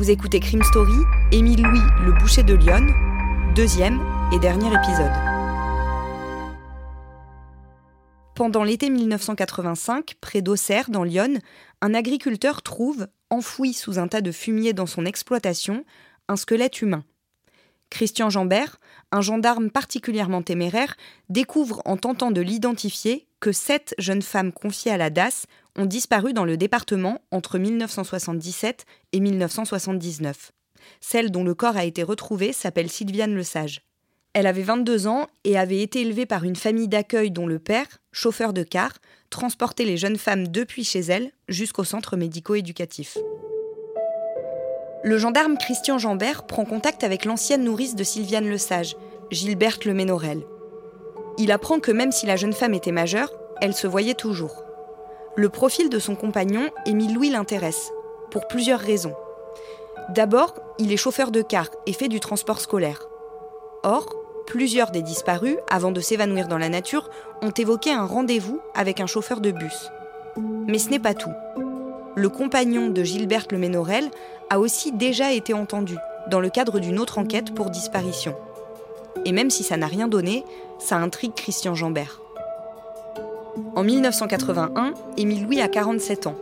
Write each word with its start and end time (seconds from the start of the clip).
Vous 0.00 0.10
écoutez 0.10 0.40
Crime 0.40 0.62
Story, 0.62 0.96
Émile 1.30 1.62
Louis, 1.62 1.82
le 2.06 2.18
boucher 2.18 2.42
de 2.42 2.54
Lyon, 2.54 2.86
deuxième 3.54 4.00
et 4.32 4.38
dernier 4.38 4.68
épisode. 4.68 5.12
Pendant 8.34 8.64
l'été 8.64 8.88
1985, 8.88 10.14
près 10.18 10.40
d'Auxerre, 10.40 10.88
dans 10.88 11.04
Lyon, 11.04 11.38
un 11.82 11.92
agriculteur 11.92 12.62
trouve, 12.62 13.08
enfoui 13.28 13.74
sous 13.74 13.98
un 13.98 14.08
tas 14.08 14.22
de 14.22 14.32
fumier 14.32 14.72
dans 14.72 14.86
son 14.86 15.04
exploitation, 15.04 15.84
un 16.28 16.36
squelette 16.36 16.80
humain. 16.80 17.04
Christian 17.90 18.30
Jambert, 18.30 18.79
un 19.12 19.20
gendarme 19.20 19.70
particulièrement 19.70 20.42
téméraire, 20.42 20.96
découvre 21.28 21.82
en 21.84 21.96
tentant 21.96 22.30
de 22.30 22.40
l'identifier 22.40 23.26
que 23.40 23.52
sept 23.52 23.94
jeunes 23.98 24.22
femmes 24.22 24.52
confiées 24.52 24.92
à 24.92 24.96
la 24.96 25.10
DAS 25.10 25.46
ont 25.76 25.86
disparu 25.86 26.32
dans 26.32 26.44
le 26.44 26.56
département 26.56 27.20
entre 27.30 27.58
1977 27.58 28.84
et 29.12 29.20
1979. 29.20 30.52
Celle 31.00 31.30
dont 31.30 31.44
le 31.44 31.54
corps 31.54 31.76
a 31.76 31.84
été 31.84 32.02
retrouvé 32.02 32.52
s'appelle 32.52 32.90
Sylviane 32.90 33.36
Lesage. 33.36 33.82
Elle 34.32 34.46
avait 34.46 34.62
22 34.62 35.08
ans 35.08 35.26
et 35.44 35.58
avait 35.58 35.82
été 35.82 36.02
élevée 36.02 36.26
par 36.26 36.44
une 36.44 36.56
famille 36.56 36.88
d'accueil 36.88 37.30
dont 37.30 37.46
le 37.46 37.58
père, 37.58 37.86
chauffeur 38.12 38.52
de 38.52 38.62
car, 38.62 38.92
transportait 39.28 39.84
les 39.84 39.96
jeunes 39.96 40.18
femmes 40.18 40.48
depuis 40.48 40.84
chez 40.84 41.00
elle 41.00 41.32
jusqu'au 41.48 41.84
centre 41.84 42.16
médico-éducatif. 42.16 43.18
Le 45.02 45.16
gendarme 45.16 45.56
Christian 45.56 45.98
Jambert 45.98 46.46
prend 46.46 46.64
contact 46.64 47.04
avec 47.04 47.24
l'ancienne 47.24 47.64
nourrice 47.64 47.96
de 47.96 48.04
Sylviane 48.04 48.50
Lesage, 48.50 48.96
Gilberte 49.30 49.84
Le 49.84 49.94
Ménorel. 49.94 50.42
Il 51.38 51.52
apprend 51.52 51.78
que 51.78 51.92
même 51.92 52.10
si 52.10 52.26
la 52.26 52.34
jeune 52.34 52.52
femme 52.52 52.74
était 52.74 52.90
majeure, 52.90 53.32
elle 53.60 53.74
se 53.74 53.86
voyait 53.86 54.14
toujours. 54.14 54.64
Le 55.36 55.48
profil 55.48 55.88
de 55.88 56.00
son 56.00 56.16
compagnon, 56.16 56.68
Émile 56.84 57.14
Louis, 57.14 57.30
l'intéresse, 57.30 57.92
pour 58.32 58.48
plusieurs 58.48 58.80
raisons. 58.80 59.14
D'abord, 60.08 60.54
il 60.80 60.92
est 60.92 60.96
chauffeur 60.96 61.30
de 61.30 61.42
car 61.42 61.68
et 61.86 61.92
fait 61.92 62.08
du 62.08 62.18
transport 62.18 62.60
scolaire. 62.60 63.08
Or, 63.84 64.16
plusieurs 64.48 64.90
des 64.90 65.02
disparus, 65.02 65.58
avant 65.70 65.92
de 65.92 66.00
s'évanouir 66.00 66.48
dans 66.48 66.58
la 66.58 66.68
nature, 66.68 67.08
ont 67.40 67.52
évoqué 67.52 67.92
un 67.92 68.06
rendez-vous 68.06 68.60
avec 68.74 68.98
un 68.98 69.06
chauffeur 69.06 69.40
de 69.40 69.52
bus. 69.52 69.92
Mais 70.66 70.78
ce 70.78 70.90
n'est 70.90 70.98
pas 70.98 71.14
tout. 71.14 71.32
Le 72.16 72.28
compagnon 72.28 72.88
de 72.88 73.04
Gilberte 73.04 73.52
Le 73.52 73.58
Ménorel 73.58 74.10
a 74.50 74.58
aussi 74.58 74.90
déjà 74.90 75.32
été 75.32 75.54
entendu 75.54 75.96
dans 76.28 76.40
le 76.40 76.50
cadre 76.50 76.80
d'une 76.80 76.98
autre 76.98 77.18
enquête 77.18 77.54
pour 77.54 77.70
disparition. 77.70 78.34
Et 79.24 79.32
même 79.32 79.50
si 79.50 79.62
ça 79.62 79.76
n'a 79.76 79.86
rien 79.86 80.08
donné, 80.08 80.44
ça 80.78 80.96
intrigue 80.96 81.34
Christian 81.34 81.74
Jambert. 81.74 82.20
En 83.76 83.82
1981, 83.82 84.94
Émile 85.16 85.44
Louis 85.44 85.60
a 85.60 85.68
47 85.68 86.26
ans. 86.26 86.36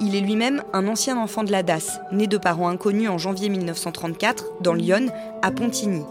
Il 0.00 0.16
est 0.16 0.20
lui-même 0.20 0.62
un 0.72 0.88
ancien 0.88 1.16
enfant 1.18 1.44
de 1.44 1.52
la 1.52 1.62
DAS, 1.62 2.00
né 2.10 2.26
de 2.26 2.38
parents 2.38 2.68
inconnus 2.68 3.08
en 3.08 3.18
janvier 3.18 3.48
1934, 3.48 4.54
dans 4.60 4.74
Lyon, 4.74 5.06
à 5.42 5.50
Pontigny. 5.50 6.02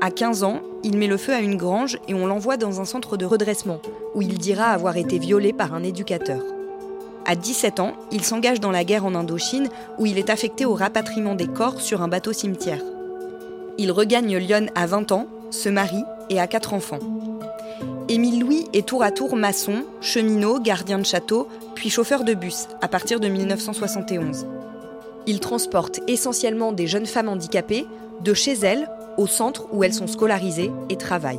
À 0.00 0.10
15 0.10 0.44
ans, 0.44 0.60
il 0.84 0.96
met 0.96 1.08
le 1.08 1.16
feu 1.16 1.32
à 1.32 1.40
une 1.40 1.56
grange 1.56 1.98
et 2.06 2.14
on 2.14 2.26
l'envoie 2.26 2.56
dans 2.56 2.80
un 2.80 2.84
centre 2.84 3.16
de 3.16 3.26
redressement, 3.26 3.80
où 4.14 4.22
il 4.22 4.38
dira 4.38 4.66
avoir 4.66 4.96
été 4.96 5.18
violé 5.18 5.52
par 5.52 5.74
un 5.74 5.82
éducateur. 5.82 6.42
À 7.26 7.34
17 7.34 7.80
ans, 7.80 7.94
il 8.12 8.24
s'engage 8.24 8.60
dans 8.60 8.70
la 8.70 8.84
guerre 8.84 9.04
en 9.04 9.14
Indochine, 9.14 9.68
où 9.98 10.06
il 10.06 10.18
est 10.18 10.30
affecté 10.30 10.64
au 10.64 10.74
rapatriement 10.74 11.34
des 11.34 11.48
corps 11.48 11.80
sur 11.80 12.02
un 12.02 12.08
bateau 12.08 12.32
cimetière. 12.32 12.82
Il 13.80 13.92
regagne 13.92 14.36
Lyon 14.36 14.66
à 14.74 14.86
20 14.86 15.12
ans, 15.12 15.26
se 15.50 15.68
marie 15.68 16.02
et 16.30 16.40
a 16.40 16.48
quatre 16.48 16.74
enfants. 16.74 16.98
Émile 18.08 18.40
Louis 18.40 18.64
est 18.72 18.88
tour 18.88 19.04
à 19.04 19.12
tour 19.12 19.36
maçon, 19.36 19.84
cheminot, 20.00 20.58
gardien 20.58 20.98
de 20.98 21.06
château, 21.06 21.46
puis 21.76 21.88
chauffeur 21.88 22.24
de 22.24 22.34
bus 22.34 22.66
à 22.82 22.88
partir 22.88 23.20
de 23.20 23.28
1971. 23.28 24.46
Il 25.26 25.38
transporte 25.38 26.00
essentiellement 26.08 26.72
des 26.72 26.88
jeunes 26.88 27.06
femmes 27.06 27.28
handicapées 27.28 27.86
de 28.20 28.34
chez 28.34 28.54
elles 28.54 28.90
au 29.16 29.28
centre 29.28 29.68
où 29.72 29.84
elles 29.84 29.94
sont 29.94 30.08
scolarisées 30.08 30.72
et 30.88 30.96
travaillent. 30.96 31.38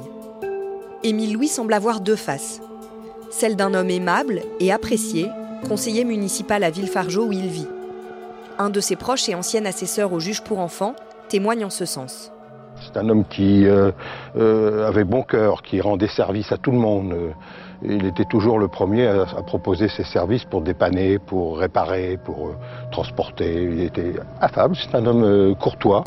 Émile 1.03 1.34
Louis 1.34 1.50
semble 1.50 1.74
avoir 1.74 2.00
deux 2.00 2.16
faces. 2.16 2.62
Celle 3.31 3.58
d'un 3.58 3.74
homme 3.74 3.90
aimable 3.90 4.44
et 4.62 4.72
apprécié, 4.72 5.28
conseiller 5.68 6.06
municipal 6.06 6.63
à 6.63 6.69
Villefargeau 6.69 7.25
où 7.25 7.31
il 7.34 7.47
vit. 7.47 7.68
Un 8.58 8.69
de 8.69 8.80
ses 8.80 8.96
proches 8.96 9.28
et 9.28 9.36
ancien 9.36 9.66
assesseur 9.66 10.13
au 10.13 10.19
juge 10.19 10.42
pour 10.42 10.59
enfants 10.59 10.96
témoigne 11.30 11.63
en 11.63 11.69
ce 11.69 11.86
sens. 11.86 12.31
C'est 12.85 12.97
un 12.97 13.09
homme 13.09 13.25
qui 13.25 13.66
euh, 13.66 13.91
euh, 14.38 14.88
avait 14.88 15.03
bon 15.03 15.23
cœur, 15.23 15.62
qui 15.62 15.81
rendait 15.81 16.07
service 16.07 16.51
à 16.51 16.57
tout 16.57 16.72
le 16.72 16.78
monde. 16.78 17.13
Il 17.81 18.06
était 18.06 18.25
toujours 18.25 18.59
le 18.59 18.67
premier 18.67 19.07
à, 19.07 19.25
proposer 19.45 19.88
ses 19.88 20.03
services 20.03 20.45
pour 20.45 20.62
dépanner, 20.62 21.19
pour 21.19 21.59
réparer, 21.59 22.18
pour 22.23 22.47
euh, 22.47 22.56
transporter. 22.91 23.63
Il 23.63 23.81
était 23.81 24.13
affable, 24.41 24.75
c'est 24.75 24.95
un 24.95 25.06
homme 25.06 25.56
courtois. 25.56 26.03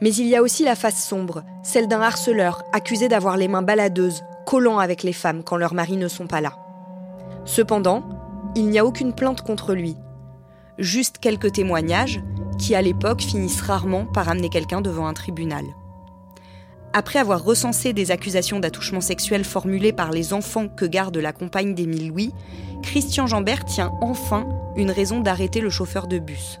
Mais 0.00 0.10
il 0.14 0.26
y 0.26 0.36
a 0.36 0.42
aussi 0.42 0.64
la 0.64 0.74
face 0.74 1.04
sombre, 1.04 1.42
celle 1.62 1.88
d'un 1.88 2.00
harceleur 2.00 2.62
accusé 2.72 3.08
d'avoir 3.08 3.36
les 3.36 3.48
mains 3.48 3.62
baladeuses, 3.62 4.22
collant 4.46 4.78
avec 4.78 5.02
les 5.02 5.12
femmes 5.12 5.42
quand 5.44 5.56
leurs 5.56 5.74
maris 5.74 5.96
ne 5.96 6.08
sont 6.08 6.26
pas 6.26 6.40
là. 6.40 6.54
Cependant, 7.44 8.02
il 8.54 8.68
n'y 8.68 8.78
a 8.78 8.84
aucune 8.84 9.12
plainte 9.12 9.42
contre 9.42 9.74
lui. 9.74 9.96
Juste 10.78 11.18
quelques 11.18 11.52
témoignages 11.52 12.20
qui, 12.62 12.76
à 12.76 12.82
l'époque, 12.82 13.22
finissent 13.22 13.60
rarement 13.60 14.06
par 14.06 14.28
amener 14.28 14.48
quelqu'un 14.48 14.80
devant 14.80 15.08
un 15.08 15.14
tribunal. 15.14 15.64
Après 16.92 17.18
avoir 17.18 17.42
recensé 17.42 17.92
des 17.92 18.12
accusations 18.12 18.60
d'attouchement 18.60 19.00
sexuel 19.00 19.44
formulées 19.44 19.92
par 19.92 20.12
les 20.12 20.32
enfants 20.32 20.68
que 20.68 20.84
garde 20.84 21.16
la 21.16 21.32
compagne 21.32 21.74
d'Émile 21.74 22.08
Louis, 22.08 22.32
Christian 22.82 23.26
Jambert 23.26 23.64
tient 23.64 23.90
enfin 24.00 24.46
une 24.76 24.92
raison 24.92 25.20
d'arrêter 25.20 25.60
le 25.60 25.70
chauffeur 25.70 26.06
de 26.06 26.20
bus. 26.20 26.60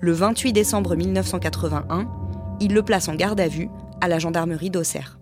Le 0.00 0.10
28 0.12 0.52
décembre 0.52 0.96
1981, 0.96 2.08
il 2.60 2.74
le 2.74 2.82
place 2.82 3.08
en 3.08 3.14
garde 3.14 3.40
à 3.40 3.46
vue 3.46 3.68
à 4.00 4.08
la 4.08 4.18
gendarmerie 4.18 4.70
d'Auxerre. 4.70 5.18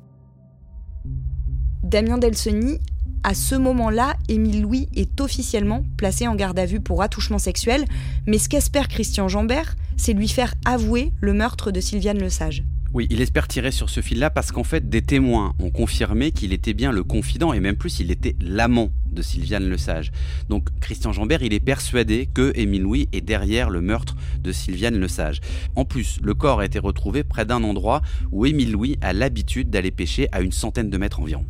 Damien 1.84 2.16
Delseny, 2.16 2.80
à 3.24 3.34
ce 3.34 3.54
moment-là, 3.54 4.16
Émile 4.28 4.62
Louis 4.62 4.88
est 4.96 5.20
officiellement 5.20 5.84
placé 5.98 6.26
en 6.26 6.34
garde 6.34 6.58
à 6.58 6.64
vue 6.64 6.80
pour 6.80 7.02
attouchement 7.02 7.38
sexuel, 7.38 7.84
mais 8.26 8.38
ce 8.38 8.48
qu'espère 8.48 8.88
Christian 8.88 9.28
Jambert, 9.28 9.76
c'est 9.98 10.14
lui 10.14 10.28
faire 10.28 10.54
avouer 10.64 11.12
le 11.20 11.34
meurtre 11.34 11.70
de 11.72 11.80
Sylviane 11.80 12.18
Lesage. 12.18 12.64
Oui, 12.94 13.06
il 13.10 13.20
espère 13.20 13.48
tirer 13.48 13.70
sur 13.70 13.90
ce 13.90 14.00
fil-là 14.00 14.30
parce 14.30 14.50
qu'en 14.50 14.64
fait, 14.64 14.88
des 14.88 15.02
témoins 15.02 15.52
ont 15.58 15.70
confirmé 15.70 16.32
qu'il 16.32 16.54
était 16.54 16.72
bien 16.72 16.90
le 16.90 17.02
confident 17.02 17.52
et 17.52 17.60
même 17.60 17.76
plus, 17.76 18.00
il 18.00 18.10
était 18.10 18.34
l'amant 18.40 18.90
de 19.10 19.20
Sylviane 19.20 19.68
Lesage. 19.68 20.10
Donc 20.48 20.68
Christian 20.80 21.12
Jambert, 21.12 21.42
il 21.42 21.52
est 21.52 21.60
persuadé 21.60 22.30
que 22.32 22.52
Émile 22.54 22.82
Louis 22.82 23.08
est 23.12 23.20
derrière 23.20 23.68
le 23.68 23.82
meurtre 23.82 24.16
de 24.42 24.52
Sylviane 24.52 24.98
Lesage. 24.98 25.42
En 25.76 25.84
plus, 25.84 26.18
le 26.22 26.32
corps 26.32 26.60
a 26.60 26.64
été 26.64 26.78
retrouvé 26.78 27.24
près 27.24 27.44
d'un 27.44 27.62
endroit 27.62 28.00
où 28.32 28.46
Émile 28.46 28.72
Louis 28.72 28.96
a 29.02 29.12
l'habitude 29.12 29.68
d'aller 29.68 29.90
pêcher 29.90 30.28
à 30.32 30.40
une 30.40 30.52
centaine 30.52 30.88
de 30.88 30.96
mètres 30.96 31.20
environ. 31.20 31.44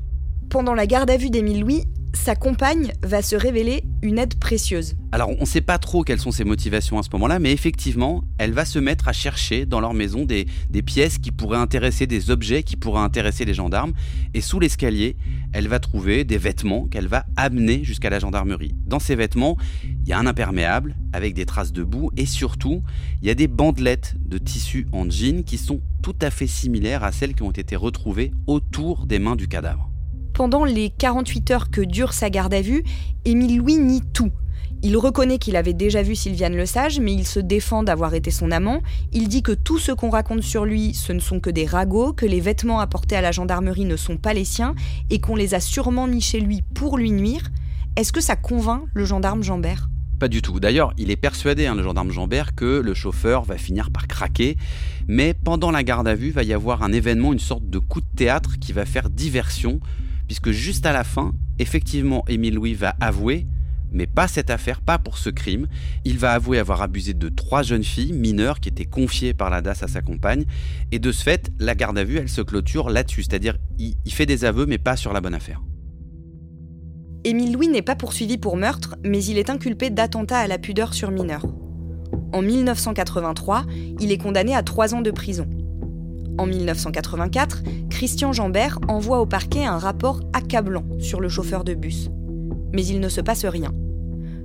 Pendant 0.54 0.74
la 0.74 0.86
garde 0.86 1.10
à 1.10 1.16
vue 1.16 1.30
d'Émile 1.30 1.62
Louis, 1.62 1.82
sa 2.12 2.36
compagne 2.36 2.92
va 3.02 3.22
se 3.22 3.34
révéler 3.34 3.82
une 4.02 4.20
aide 4.20 4.38
précieuse. 4.38 4.94
Alors 5.10 5.30
on 5.30 5.40
ne 5.40 5.46
sait 5.46 5.60
pas 5.60 5.78
trop 5.78 6.04
quelles 6.04 6.20
sont 6.20 6.30
ses 6.30 6.44
motivations 6.44 6.96
à 6.96 7.02
ce 7.02 7.08
moment-là, 7.14 7.40
mais 7.40 7.50
effectivement, 7.50 8.22
elle 8.38 8.52
va 8.52 8.64
se 8.64 8.78
mettre 8.78 9.08
à 9.08 9.12
chercher 9.12 9.66
dans 9.66 9.80
leur 9.80 9.94
maison 9.94 10.24
des, 10.24 10.46
pièces 10.86 11.18
qui 11.18 11.32
pourraient 11.32 11.58
intéresser, 11.58 12.06
des 12.06 12.30
objets 12.30 12.62
qui 12.62 12.76
pourraient 12.76 13.02
intéresser 13.02 13.44
les 13.44 13.52
gendarmes. 13.52 13.94
Et 14.32 14.40
sous 14.40 14.60
l'escalier, 14.60 15.16
elle 15.52 15.66
va 15.66 15.80
trouver 15.80 16.22
des 16.22 16.38
vêtements 16.38 16.86
qu'elle 16.86 17.08
va 17.08 17.26
amener 17.34 17.82
jusqu'à 17.82 18.08
la 18.08 18.20
gendarmerie. 18.20 18.76
Dans 18.86 19.00
ces 19.00 19.16
vêtements, 19.16 19.56
il 19.82 20.08
y 20.08 20.12
a 20.12 20.20
un 20.20 20.26
imperméable 20.26 20.94
avec 21.12 21.34
des 21.34 21.46
traces 21.46 21.72
de 21.72 21.82
boue 21.82 22.12
et 22.16 22.26
surtout, 22.26 22.84
il 23.22 23.26
y 23.26 23.30
a 23.32 23.34
des 23.34 23.48
bandelettes 23.48 24.14
de 24.24 24.38
tissu 24.38 24.86
en 24.92 25.10
jean 25.10 25.42
qui 25.42 25.58
sont 25.58 25.80
tout 26.00 26.14
à 26.22 26.30
fait 26.30 26.46
similaires 26.46 27.02
à 27.02 27.10
celles 27.10 27.34
qui 27.34 27.42
ont 27.42 27.50
été 27.50 27.74
retrouvées 27.74 28.30
autour 28.46 29.06
des 29.06 29.18
mains 29.18 29.34
du 29.34 29.48
cadavre. 29.48 29.90
Pendant 30.34 30.64
les 30.64 30.90
48 30.90 31.50
heures 31.52 31.70
que 31.70 31.80
dure 31.80 32.12
sa 32.12 32.28
garde 32.28 32.52
à 32.54 32.60
vue, 32.60 32.82
Émile 33.24 33.58
Louis 33.58 33.76
nie 33.76 34.02
tout. 34.12 34.32
Il 34.82 34.96
reconnaît 34.96 35.38
qu'il 35.38 35.54
avait 35.54 35.74
déjà 35.74 36.02
vu 36.02 36.16
Sylviane 36.16 36.56
Lesage, 36.56 36.98
mais 36.98 37.14
il 37.14 37.24
se 37.24 37.38
défend 37.38 37.84
d'avoir 37.84 38.14
été 38.14 38.32
son 38.32 38.50
amant. 38.50 38.82
Il 39.12 39.28
dit 39.28 39.44
que 39.44 39.52
tout 39.52 39.78
ce 39.78 39.92
qu'on 39.92 40.10
raconte 40.10 40.42
sur 40.42 40.64
lui, 40.64 40.92
ce 40.92 41.12
ne 41.12 41.20
sont 41.20 41.38
que 41.38 41.50
des 41.50 41.66
ragots, 41.66 42.12
que 42.12 42.26
les 42.26 42.40
vêtements 42.40 42.80
apportés 42.80 43.14
à 43.14 43.20
la 43.20 43.30
gendarmerie 43.30 43.84
ne 43.84 43.94
sont 43.94 44.16
pas 44.16 44.34
les 44.34 44.44
siens, 44.44 44.74
et 45.08 45.20
qu'on 45.20 45.36
les 45.36 45.54
a 45.54 45.60
sûrement 45.60 46.08
mis 46.08 46.20
chez 46.20 46.40
lui 46.40 46.62
pour 46.74 46.98
lui 46.98 47.12
nuire. 47.12 47.52
Est-ce 47.94 48.12
que 48.12 48.20
ça 48.20 48.34
convainc 48.34 48.82
le 48.92 49.04
gendarme 49.04 49.44
Jambert? 49.44 49.88
Pas 50.18 50.26
du 50.26 50.42
tout. 50.42 50.58
D'ailleurs, 50.58 50.92
il 50.98 51.12
est 51.12 51.16
persuadé, 51.16 51.66
hein, 51.66 51.76
le 51.76 51.84
gendarme 51.84 52.10
Jambert, 52.10 52.56
que 52.56 52.80
le 52.80 52.92
chauffeur 52.92 53.44
va 53.44 53.56
finir 53.56 53.92
par 53.92 54.08
craquer. 54.08 54.56
Mais 55.06 55.32
pendant 55.32 55.70
la 55.70 55.84
garde 55.84 56.08
à 56.08 56.16
vue, 56.16 56.30
va 56.30 56.42
y 56.42 56.52
avoir 56.52 56.82
un 56.82 56.90
événement, 56.90 57.32
une 57.32 57.38
sorte 57.38 57.70
de 57.70 57.78
coup 57.78 58.00
de 58.00 58.16
théâtre 58.16 58.58
qui 58.58 58.72
va 58.72 58.84
faire 58.84 59.10
diversion 59.10 59.78
puisque 60.26 60.50
juste 60.50 60.86
à 60.86 60.92
la 60.92 61.04
fin, 61.04 61.32
effectivement, 61.58 62.24
Émile 62.28 62.54
Louis 62.54 62.74
va 62.74 62.94
avouer, 63.00 63.46
mais 63.94 64.06
pas 64.06 64.28
cette 64.28 64.50
affaire, 64.50 64.80
pas 64.80 64.98
pour 64.98 65.16
ce 65.16 65.30
crime. 65.30 65.68
Il 66.04 66.18
va 66.18 66.32
avouer 66.32 66.58
avoir 66.58 66.82
abusé 66.82 67.14
de 67.14 67.28
trois 67.28 67.62
jeunes 67.62 67.84
filles 67.84 68.12
mineures 68.12 68.60
qui 68.60 68.68
étaient 68.68 68.84
confiées 68.84 69.32
par 69.32 69.50
la 69.50 69.62
DAS 69.62 69.82
à 69.82 69.88
sa 69.88 70.02
compagne. 70.02 70.44
Et 70.92 70.98
de 70.98 71.12
ce 71.12 71.22
fait, 71.22 71.50
la 71.58 71.74
garde 71.74 71.96
à 71.96 72.04
vue, 72.04 72.18
elle 72.18 72.28
se 72.28 72.42
clôture 72.42 72.90
là-dessus, 72.90 73.22
c'est-à-dire 73.22 73.56
il, 73.78 73.94
fait 74.08 74.26
des 74.26 74.44
aveux, 74.44 74.66
mais 74.66 74.78
pas 74.78 74.96
sur 74.96 75.12
la 75.12 75.20
bonne 75.20 75.34
affaire. 75.34 75.62
Émile 77.22 77.52
Louis 77.52 77.68
n'est 77.68 77.82
pas 77.82 77.96
poursuivi 77.96 78.36
pour 78.36 78.56
meurtre, 78.56 78.96
mais 79.04 79.24
il 79.24 79.38
est 79.38 79.48
inculpé 79.48 79.88
d'attentat 79.90 80.38
à 80.38 80.46
la 80.48 80.58
pudeur 80.58 80.92
sur 80.92 81.10
mineur. 81.10 81.46
En 82.32 82.42
1983, 82.42 83.64
il 84.00 84.12
est 84.12 84.18
condamné 84.18 84.54
à 84.54 84.62
trois 84.62 84.94
ans 84.94 85.00
de 85.00 85.10
prison. 85.10 85.48
En 86.36 86.46
1984, 86.46 87.62
Christian 87.90 88.32
Jambert 88.32 88.78
envoie 88.88 89.20
au 89.20 89.26
parquet 89.26 89.64
un 89.64 89.78
rapport 89.78 90.20
accablant 90.32 90.84
sur 90.98 91.20
le 91.20 91.28
chauffeur 91.28 91.62
de 91.62 91.74
bus. 91.74 92.10
Mais 92.72 92.84
il 92.84 92.98
ne 92.98 93.08
se 93.08 93.20
passe 93.20 93.44
rien. 93.44 93.72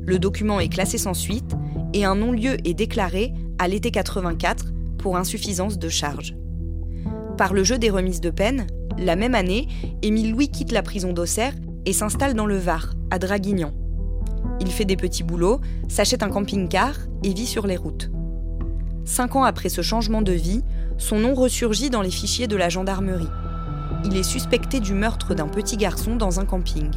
Le 0.06 0.20
document 0.20 0.60
est 0.60 0.70
classé 0.70 0.98
sans 0.98 1.16
suite 1.16 1.56
et 1.94 2.06
un 2.06 2.16
non-lieu 2.16 2.58
est 2.68 2.74
déclaré 2.74 3.34
à 3.58 3.68
l'été 3.68 3.90
84 3.92 4.66
pour 5.00 5.18
insuffisance 5.18 5.80
de 5.80 5.90
charge. 5.90 6.36
Par 7.38 7.54
le 7.54 7.64
jeu 7.64 7.80
des 7.80 7.90
remises 7.90 8.22
de 8.22 8.30
peine, 8.30 8.68
la 8.98 9.16
même 9.16 9.34
année, 9.34 9.68
Émile 10.02 10.32
Louis 10.32 10.50
quitte 10.50 10.72
la 10.72 10.84
prison 10.84 11.14
d'Auxerre 11.14 11.54
et 11.86 11.94
s'installe 11.94 12.34
dans 12.34 12.46
le 12.46 12.58
Var, 12.58 12.94
à 13.10 13.18
Draguignan. 13.18 13.72
Il 14.60 14.72
fait 14.72 14.86
des 14.86 14.98
petits 14.98 15.24
boulots, 15.24 15.62
s'achète 15.88 16.22
un 16.22 16.30
camping-car 16.30 16.96
et 17.24 17.34
vit 17.34 17.48
sur 17.48 17.66
les 17.66 17.78
routes. 17.78 18.12
Cinq 19.06 19.36
ans 19.36 19.44
après 19.44 19.70
ce 19.70 19.82
changement 19.82 20.22
de 20.22 20.34
vie, 20.34 20.62
son 21.00 21.18
nom 21.18 21.34
ressurgit 21.34 21.90
dans 21.90 22.04
les 22.04 22.12
fichiers 22.12 22.48
de 22.48 22.56
la 22.56 22.70
gendarmerie. 22.70 23.30
Il 24.06 24.16
est 24.16 24.24
suspecté 24.24 24.80
du 24.80 24.94
meurtre 24.94 25.34
d'un 25.34 25.48
petit 25.48 25.78
garçon 25.78 26.16
dans 26.16 26.40
un 26.40 26.46
camping. 26.46 26.92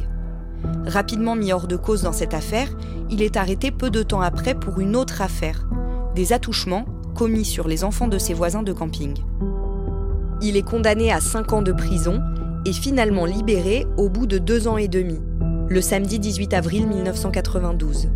Rapidement 0.85 1.35
mis 1.35 1.51
hors 1.51 1.67
de 1.67 1.75
cause 1.75 2.03
dans 2.03 2.11
cette 2.11 2.33
affaire, 2.33 2.69
il 3.09 3.21
est 3.21 3.37
arrêté 3.37 3.71
peu 3.71 3.89
de 3.89 4.03
temps 4.03 4.21
après 4.21 4.53
pour 4.53 4.79
une 4.79 4.95
autre 4.95 5.21
affaire, 5.21 5.67
des 6.15 6.33
attouchements 6.33 6.85
commis 7.15 7.45
sur 7.45 7.67
les 7.67 7.83
enfants 7.83 8.07
de 8.07 8.17
ses 8.17 8.33
voisins 8.33 8.63
de 8.63 8.73
camping. 8.73 9.15
Il 10.41 10.57
est 10.57 10.67
condamné 10.67 11.11
à 11.11 11.21
5 11.21 11.53
ans 11.53 11.61
de 11.61 11.71
prison 11.71 12.21
et 12.65 12.73
finalement 12.73 13.25
libéré 13.25 13.85
au 13.97 14.09
bout 14.09 14.27
de 14.27 14.37
deux 14.37 14.67
ans 14.67 14.77
et 14.77 14.87
demi, 14.87 15.19
le 15.69 15.81
samedi 15.81 16.19
18 16.19 16.53
avril 16.53 16.87
1992. 16.87 18.09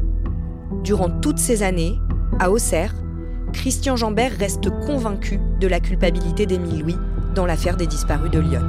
Durant 0.84 1.10
toutes 1.10 1.40
ces 1.40 1.64
années, 1.64 1.98
à 2.40 2.52
Auxerre, 2.52 2.94
Christian 3.54 3.96
Jambert 3.96 4.34
reste 4.38 4.70
convaincu 4.86 5.40
de 5.60 5.68
la 5.68 5.80
culpabilité 5.80 6.46
d'Émile 6.46 6.82
Louis 6.82 6.96
dans 7.36 7.46
l'affaire 7.46 7.78
des 7.78 7.88
disparus 7.88 8.32
de 8.32 8.40
Lyon. 8.40 8.62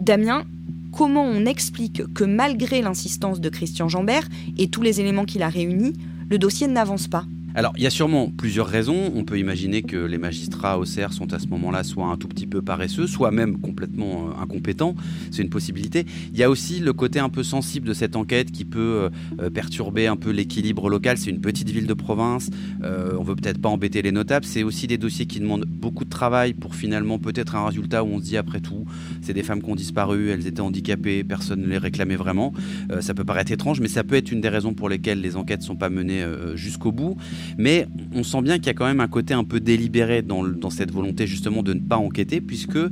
Damien, 0.00 0.44
comment 0.92 1.24
on 1.24 1.46
explique 1.46 2.12
que 2.14 2.24
malgré 2.24 2.82
l'insistance 2.82 3.40
de 3.40 3.48
Christian 3.48 3.88
Jambert 3.88 4.28
et 4.58 4.68
tous 4.68 4.82
les 4.82 5.00
éléments 5.00 5.24
qu'il 5.24 5.42
a 5.42 5.48
réunis, 5.48 5.92
le 6.28 6.38
dossier 6.38 6.66
n'avance 6.66 7.08
pas? 7.08 7.24
Alors, 7.54 7.72
il 7.76 7.82
y 7.82 7.86
a 7.86 7.90
sûrement 7.90 8.30
plusieurs 8.30 8.68
raisons. 8.68 9.12
On 9.16 9.24
peut 9.24 9.38
imaginer 9.38 9.82
que 9.82 9.96
les 9.96 10.18
magistrats 10.18 10.78
au 10.78 10.84
CER 10.84 11.12
sont 11.12 11.32
à 11.32 11.40
ce 11.40 11.48
moment-là 11.48 11.82
soit 11.82 12.06
un 12.06 12.16
tout 12.16 12.28
petit 12.28 12.46
peu 12.46 12.62
paresseux, 12.62 13.08
soit 13.08 13.32
même 13.32 13.58
complètement 13.58 14.28
euh, 14.28 14.42
incompétents. 14.42 14.94
C'est 15.32 15.42
une 15.42 15.50
possibilité. 15.50 16.06
Il 16.32 16.38
y 16.38 16.44
a 16.44 16.50
aussi 16.50 16.78
le 16.78 16.92
côté 16.92 17.18
un 17.18 17.28
peu 17.28 17.42
sensible 17.42 17.88
de 17.88 17.92
cette 17.92 18.14
enquête 18.14 18.52
qui 18.52 18.64
peut 18.64 19.10
euh, 19.40 19.50
perturber 19.50 20.06
un 20.06 20.16
peu 20.16 20.30
l'équilibre 20.30 20.88
local. 20.88 21.18
C'est 21.18 21.30
une 21.30 21.40
petite 21.40 21.70
ville 21.70 21.86
de 21.86 21.94
province. 21.94 22.50
Euh, 22.84 23.16
on 23.18 23.24
veut 23.24 23.34
peut-être 23.34 23.60
pas 23.60 23.68
embêter 23.68 24.00
les 24.00 24.12
notables. 24.12 24.44
C'est 24.44 24.62
aussi 24.62 24.86
des 24.86 24.98
dossiers 24.98 25.26
qui 25.26 25.40
demandent 25.40 25.66
beaucoup 25.66 26.04
de 26.04 26.10
travail 26.10 26.54
pour 26.54 26.76
finalement 26.76 27.18
peut-être 27.18 27.56
un 27.56 27.66
résultat 27.66 28.04
où 28.04 28.08
on 28.08 28.18
se 28.18 28.24
dit 28.24 28.36
après 28.36 28.60
tout, 28.60 28.84
c'est 29.22 29.34
des 29.34 29.42
femmes 29.42 29.60
qui 29.60 29.70
ont 29.70 29.74
disparu, 29.74 30.30
elles 30.30 30.46
étaient 30.46 30.60
handicapées, 30.60 31.24
personne 31.24 31.62
ne 31.62 31.66
les 31.66 31.78
réclamait 31.78 32.16
vraiment. 32.16 32.52
ça 33.00 33.14
peut 33.14 33.24
paraître 33.24 33.50
étrange, 33.52 33.80
mais 33.80 33.88
ça 33.88 34.04
peut 34.04 34.14
être 34.14 34.30
une 34.30 34.40
des 34.40 34.48
raisons 34.48 34.74
pour 34.74 34.88
lesquelles 34.88 35.20
les 35.20 35.36
enquêtes 35.36 35.60
ne 35.60 35.64
sont 35.64 35.76
pas 35.76 35.90
menées 35.90 36.24
jusqu'au 36.54 36.92
bout. 36.92 37.16
Mais 37.58 37.86
on 38.14 38.22
sent 38.22 38.42
bien 38.42 38.58
qu'il 38.58 38.66
y 38.66 38.70
a 38.70 38.74
quand 38.74 38.86
même 38.86 39.00
un 39.00 39.08
côté 39.08 39.34
un 39.34 39.44
peu 39.44 39.60
délibéré 39.60 40.22
dans, 40.22 40.70
cette 40.70 40.92
volonté 40.92 41.26
justement 41.26 41.62
de 41.62 41.74
ne 41.74 41.80
pas 41.80 41.96
enquêter, 41.96 42.40
puisque 42.40 42.76
euh, 42.76 42.90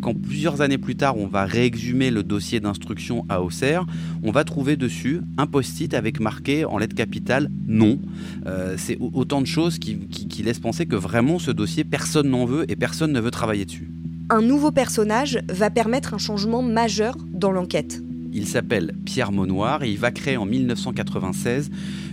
quand 0.00 0.14
plusieurs 0.14 0.60
années 0.60 0.78
plus 0.78 0.96
tard 0.96 1.16
on 1.18 1.26
va 1.26 1.44
réexhumer 1.44 2.10
le 2.10 2.22
dossier 2.22 2.60
d'instruction 2.60 3.24
à 3.28 3.40
Auxerre, 3.42 3.86
on 4.22 4.30
va 4.30 4.44
trouver 4.44 4.76
dessus 4.76 5.20
un 5.38 5.46
post-it 5.46 5.94
avec 5.94 6.20
marqué 6.20 6.64
en 6.64 6.78
lettres 6.78 6.96
capitales 6.96 7.50
non. 7.66 7.98
Euh, 8.46 8.74
c'est 8.76 8.98
autant 9.00 9.40
de 9.40 9.46
choses 9.46 9.78
qui, 9.78 9.96
qui 10.08 10.42
laissent 10.42 10.60
penser 10.60 10.86
que 10.86 10.96
vraiment 10.96 11.38
ce 11.38 11.50
dossier, 11.50 11.84
personne 11.84 12.28
n'en 12.28 12.44
veut 12.44 12.70
et 12.70 12.76
personne 12.76 13.12
ne 13.12 13.20
veut 13.20 13.30
travailler 13.30 13.64
dessus. 13.64 13.90
Un 14.30 14.40
nouveau 14.40 14.70
personnage 14.70 15.40
va 15.48 15.70
permettre 15.70 16.14
un 16.14 16.18
changement 16.18 16.62
majeur 16.62 17.16
dans 17.32 17.52
l'enquête. 17.52 18.00
Il 18.32 18.46
s'appelle 18.46 18.94
Pierre 19.04 19.30
Monoir 19.30 19.82
et 19.82 19.90
il 19.90 19.98
va 19.98 20.10
créer 20.10 20.36
en 20.36 20.46
1996 20.46 21.70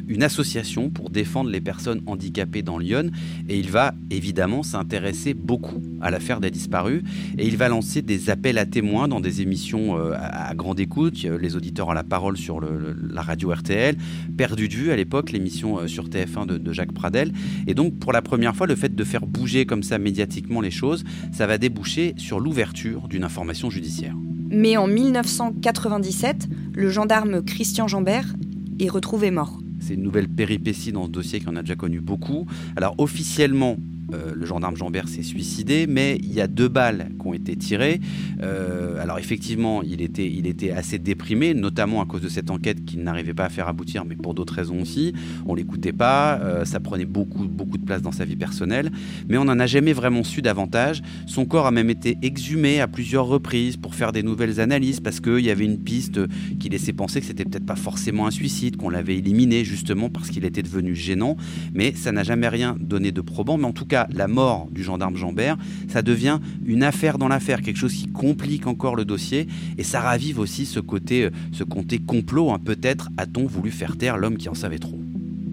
une 0.10 0.24
association 0.24 0.90
pour 0.90 1.10
défendre 1.10 1.50
les 1.50 1.62
personnes 1.62 2.02
handicapées 2.08 2.62
dans 2.62 2.78
Lyon 2.78 3.12
et 3.48 3.58
il 3.58 3.70
va 3.70 3.94
évidemment 4.10 4.64
s'intéresser 4.64 5.34
beaucoup 5.34 5.82
à 6.02 6.12
l'affaire 6.12 6.42
des 6.42 6.52
disparus 6.52 7.04
et 7.38 7.48
il 7.48 7.56
va 7.56 7.70
lancer 7.70 8.02
des 8.02 8.30
appels 8.30 8.58
à 8.58 8.66
témoins 8.66 9.08
dans 9.08 9.22
des 9.22 9.42
émissions 9.42 9.98
euh, 9.98 10.14
à 10.18 10.54
grande 10.56 10.80
écoute. 10.80 11.24
Les 11.24 11.56
auditeurs 11.56 11.88
ont 11.88 11.94
la 11.94 12.04
parole 12.04 12.38
sur 12.38 12.60
la 12.60 13.22
radio 13.22 13.52
RTL, 13.54 13.96
Perdu 14.36 14.68
de 14.68 14.74
vue 14.74 14.92
à 14.92 14.96
l'époque, 14.96 15.32
l'émission 15.32 15.80
euh, 15.80 15.88
sur 15.88 16.10
TF1 16.10 16.48
de, 16.48 16.58
de 16.58 16.74
Jacques 16.74 16.94
Pradel. 16.94 17.32
Et 17.68 17.74
donc 17.74 17.98
pour 17.98 18.12
la 18.12 18.22
première 18.22 18.56
fois, 18.56 18.68
le 18.68 18.76
fait 18.76 18.94
de 18.94 19.04
faire 19.04 19.26
bouger 19.26 19.66
comme 19.66 19.84
ça 19.84 20.00
médiatiquement 20.00 20.60
les 20.60 20.72
choses, 20.72 21.04
ça 21.32 21.48
va 21.48 21.58
déboucher 21.58 22.14
sur 22.18 22.40
l'ouverture 22.40 23.08
d'une 23.08 23.24
information 23.24 23.70
judiciaire. 23.70 24.16
Mais 24.52 24.78
en 24.78 24.88
1997, 24.88 26.48
le 26.74 26.90
gendarme 26.90 27.44
Christian 27.44 27.88
Jambert 27.88 28.36
est 28.80 28.90
retrouvé 28.90 29.32
mort. 29.32 29.60
C'est 29.80 29.94
une 29.94 30.04
nouvelle 30.04 30.28
péripétie 30.28 30.92
dans 30.92 31.06
ce 31.06 31.12
dossier 31.12 31.40
qu'on 31.40 31.56
a 31.56 31.62
déjà 31.62 31.76
connu 31.76 32.02
beaucoup. 32.02 32.46
Alors 32.76 32.96
officiellement, 32.98 33.78
euh, 34.14 34.34
le 34.34 34.46
gendarme 34.46 34.76
Jambert 34.76 35.08
s'est 35.08 35.24
suicidé, 35.24 35.88
mais 35.88 36.18
il 36.24 36.34
y 36.34 36.42
a 36.42 36.48
deux 36.48 36.68
balles 36.68 37.10
qui 37.20 37.28
ont 37.28 37.34
été 37.34 37.56
tirées. 37.56 38.00
Euh, 38.42 39.02
alors 39.02 39.20
effectivement, 39.20 39.84
il 39.84 40.02
était, 40.02 40.30
il 40.30 40.48
était 40.48 40.72
assez 40.72 41.00
déprimé, 41.00 41.54
notamment 41.54 42.02
à 42.02 42.06
cause 42.06 42.22
de 42.22 42.30
cette 42.30 42.50
enquête 42.50 42.86
qu'il 42.86 43.04
n'arrivait 43.04 43.34
pas 43.34 43.46
à 43.46 43.50
faire 43.50 43.68
aboutir, 43.68 44.06
mais 44.06 44.16
pour 44.16 44.34
d'autres 44.34 44.54
raisons 44.54 44.82
aussi. 44.82 45.14
On 45.46 45.56
l'écoutait 45.56 45.94
pas, 45.94 46.40
euh, 46.40 46.66
ça 46.66 46.80
prenait 46.80 47.06
beaucoup, 47.06 47.46
beaucoup 47.46 47.78
de 47.78 47.86
place 47.86 48.02
dans 48.02 48.12
sa 48.12 48.26
vie 48.26 48.36
personnelle, 48.36 48.92
mais 49.28 49.38
on 49.38 49.46
n'en 49.46 49.60
a 49.60 49.68
jamais 49.68 49.94
vraiment 49.94 50.24
su 50.24 50.42
davantage. 50.42 51.02
Son 51.28 51.46
corps 51.46 51.68
a 51.68 51.72
même 51.72 51.90
été 51.90 52.18
exhumé 52.22 52.80
à 52.80 52.88
plusieurs 52.88 53.26
reprises 53.26 53.78
pour 53.78 53.96
faire 53.96 54.12
des 54.12 54.24
nouvelles 54.24 54.60
analyses, 54.60 55.00
parce 55.00 55.20
qu'il 55.20 55.40
y 55.40 55.52
avait 55.52 55.66
une 55.66 55.80
piste 55.80 56.20
qui 56.60 56.70
laissait 56.70 56.94
penser 56.94 57.20
que 57.20 57.26
c'était 57.26 57.46
peut-être 57.46 57.66
pas 57.66 57.76
forcément 57.76 58.28
un 58.28 58.32
suicide, 58.32 58.78
qu'on 58.78 58.90
l'avait 58.90 59.18
éliminé 59.18 59.64
justement 59.64 60.10
parce 60.10 60.30
qu'il 60.30 60.46
était 60.46 60.64
devenu 60.64 60.96
gênant, 60.96 61.36
mais 61.74 61.94
ça 61.96 62.12
n'a 62.12 62.24
jamais 62.24 62.48
rien 62.48 62.78
donné 62.80 63.12
de 63.12 63.22
probant. 63.22 63.58
Mais 63.58 63.66
en 63.66 63.74
tout 63.74 63.86
cas, 63.86 63.99
la 64.14 64.28
mort 64.28 64.68
du 64.72 64.84
gendarme 64.84 65.16
Jambert, 65.16 65.58
ça 65.88 66.02
devient 66.02 66.40
une 66.66 66.84
affaire 66.84 67.18
dans 67.18 67.28
l'affaire, 67.28 67.62
quelque 67.62 67.78
chose 67.78 67.94
qui 67.94 68.08
complique 68.08 68.68
encore 68.68 68.96
le 68.96 69.06
dossier 69.06 69.48
et 69.78 69.84
ça 69.84 70.00
ravive 70.00 70.40
aussi 70.40 70.66
ce 70.66 70.80
côté, 70.80 71.26
euh, 71.26 71.30
ce 71.52 71.64
côté 71.64 72.00
complot. 72.00 72.52
Hein. 72.52 72.60
Peut-être 72.64 73.10
a-t-on 73.18 73.46
voulu 73.46 73.72
faire 73.72 73.98
taire 73.98 74.18
l'homme 74.18 74.38
qui 74.38 74.50
en 74.50 74.54
savait 74.54 74.80
trop. 74.80 75.00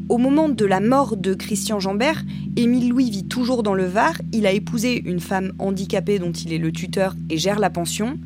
Au 0.09 0.19
moment 0.19 0.49
de 0.49 0.65
la 0.65 0.79
mort 0.79 1.17
de 1.17 1.35
Christian 1.35 1.81
Jambert, 1.81 2.25
Émile 2.55 2.91
Louis 2.91 3.11
vit 3.11 3.25
toujours 3.25 3.65
dans 3.65 3.75
le 3.75 3.87
Var. 3.87 4.15
Il 4.33 4.47
a 4.47 4.53
épousé 4.53 5.03
une 5.05 5.19
femme 5.19 5.53
handicapée 5.59 6.21
dont 6.21 6.31
il 6.31 6.53
est 6.53 6.59
le 6.59 6.71
tuteur 6.71 7.17
et 7.29 7.39
gère 7.39 7.59
la 7.59 7.71
pension. 7.71 8.17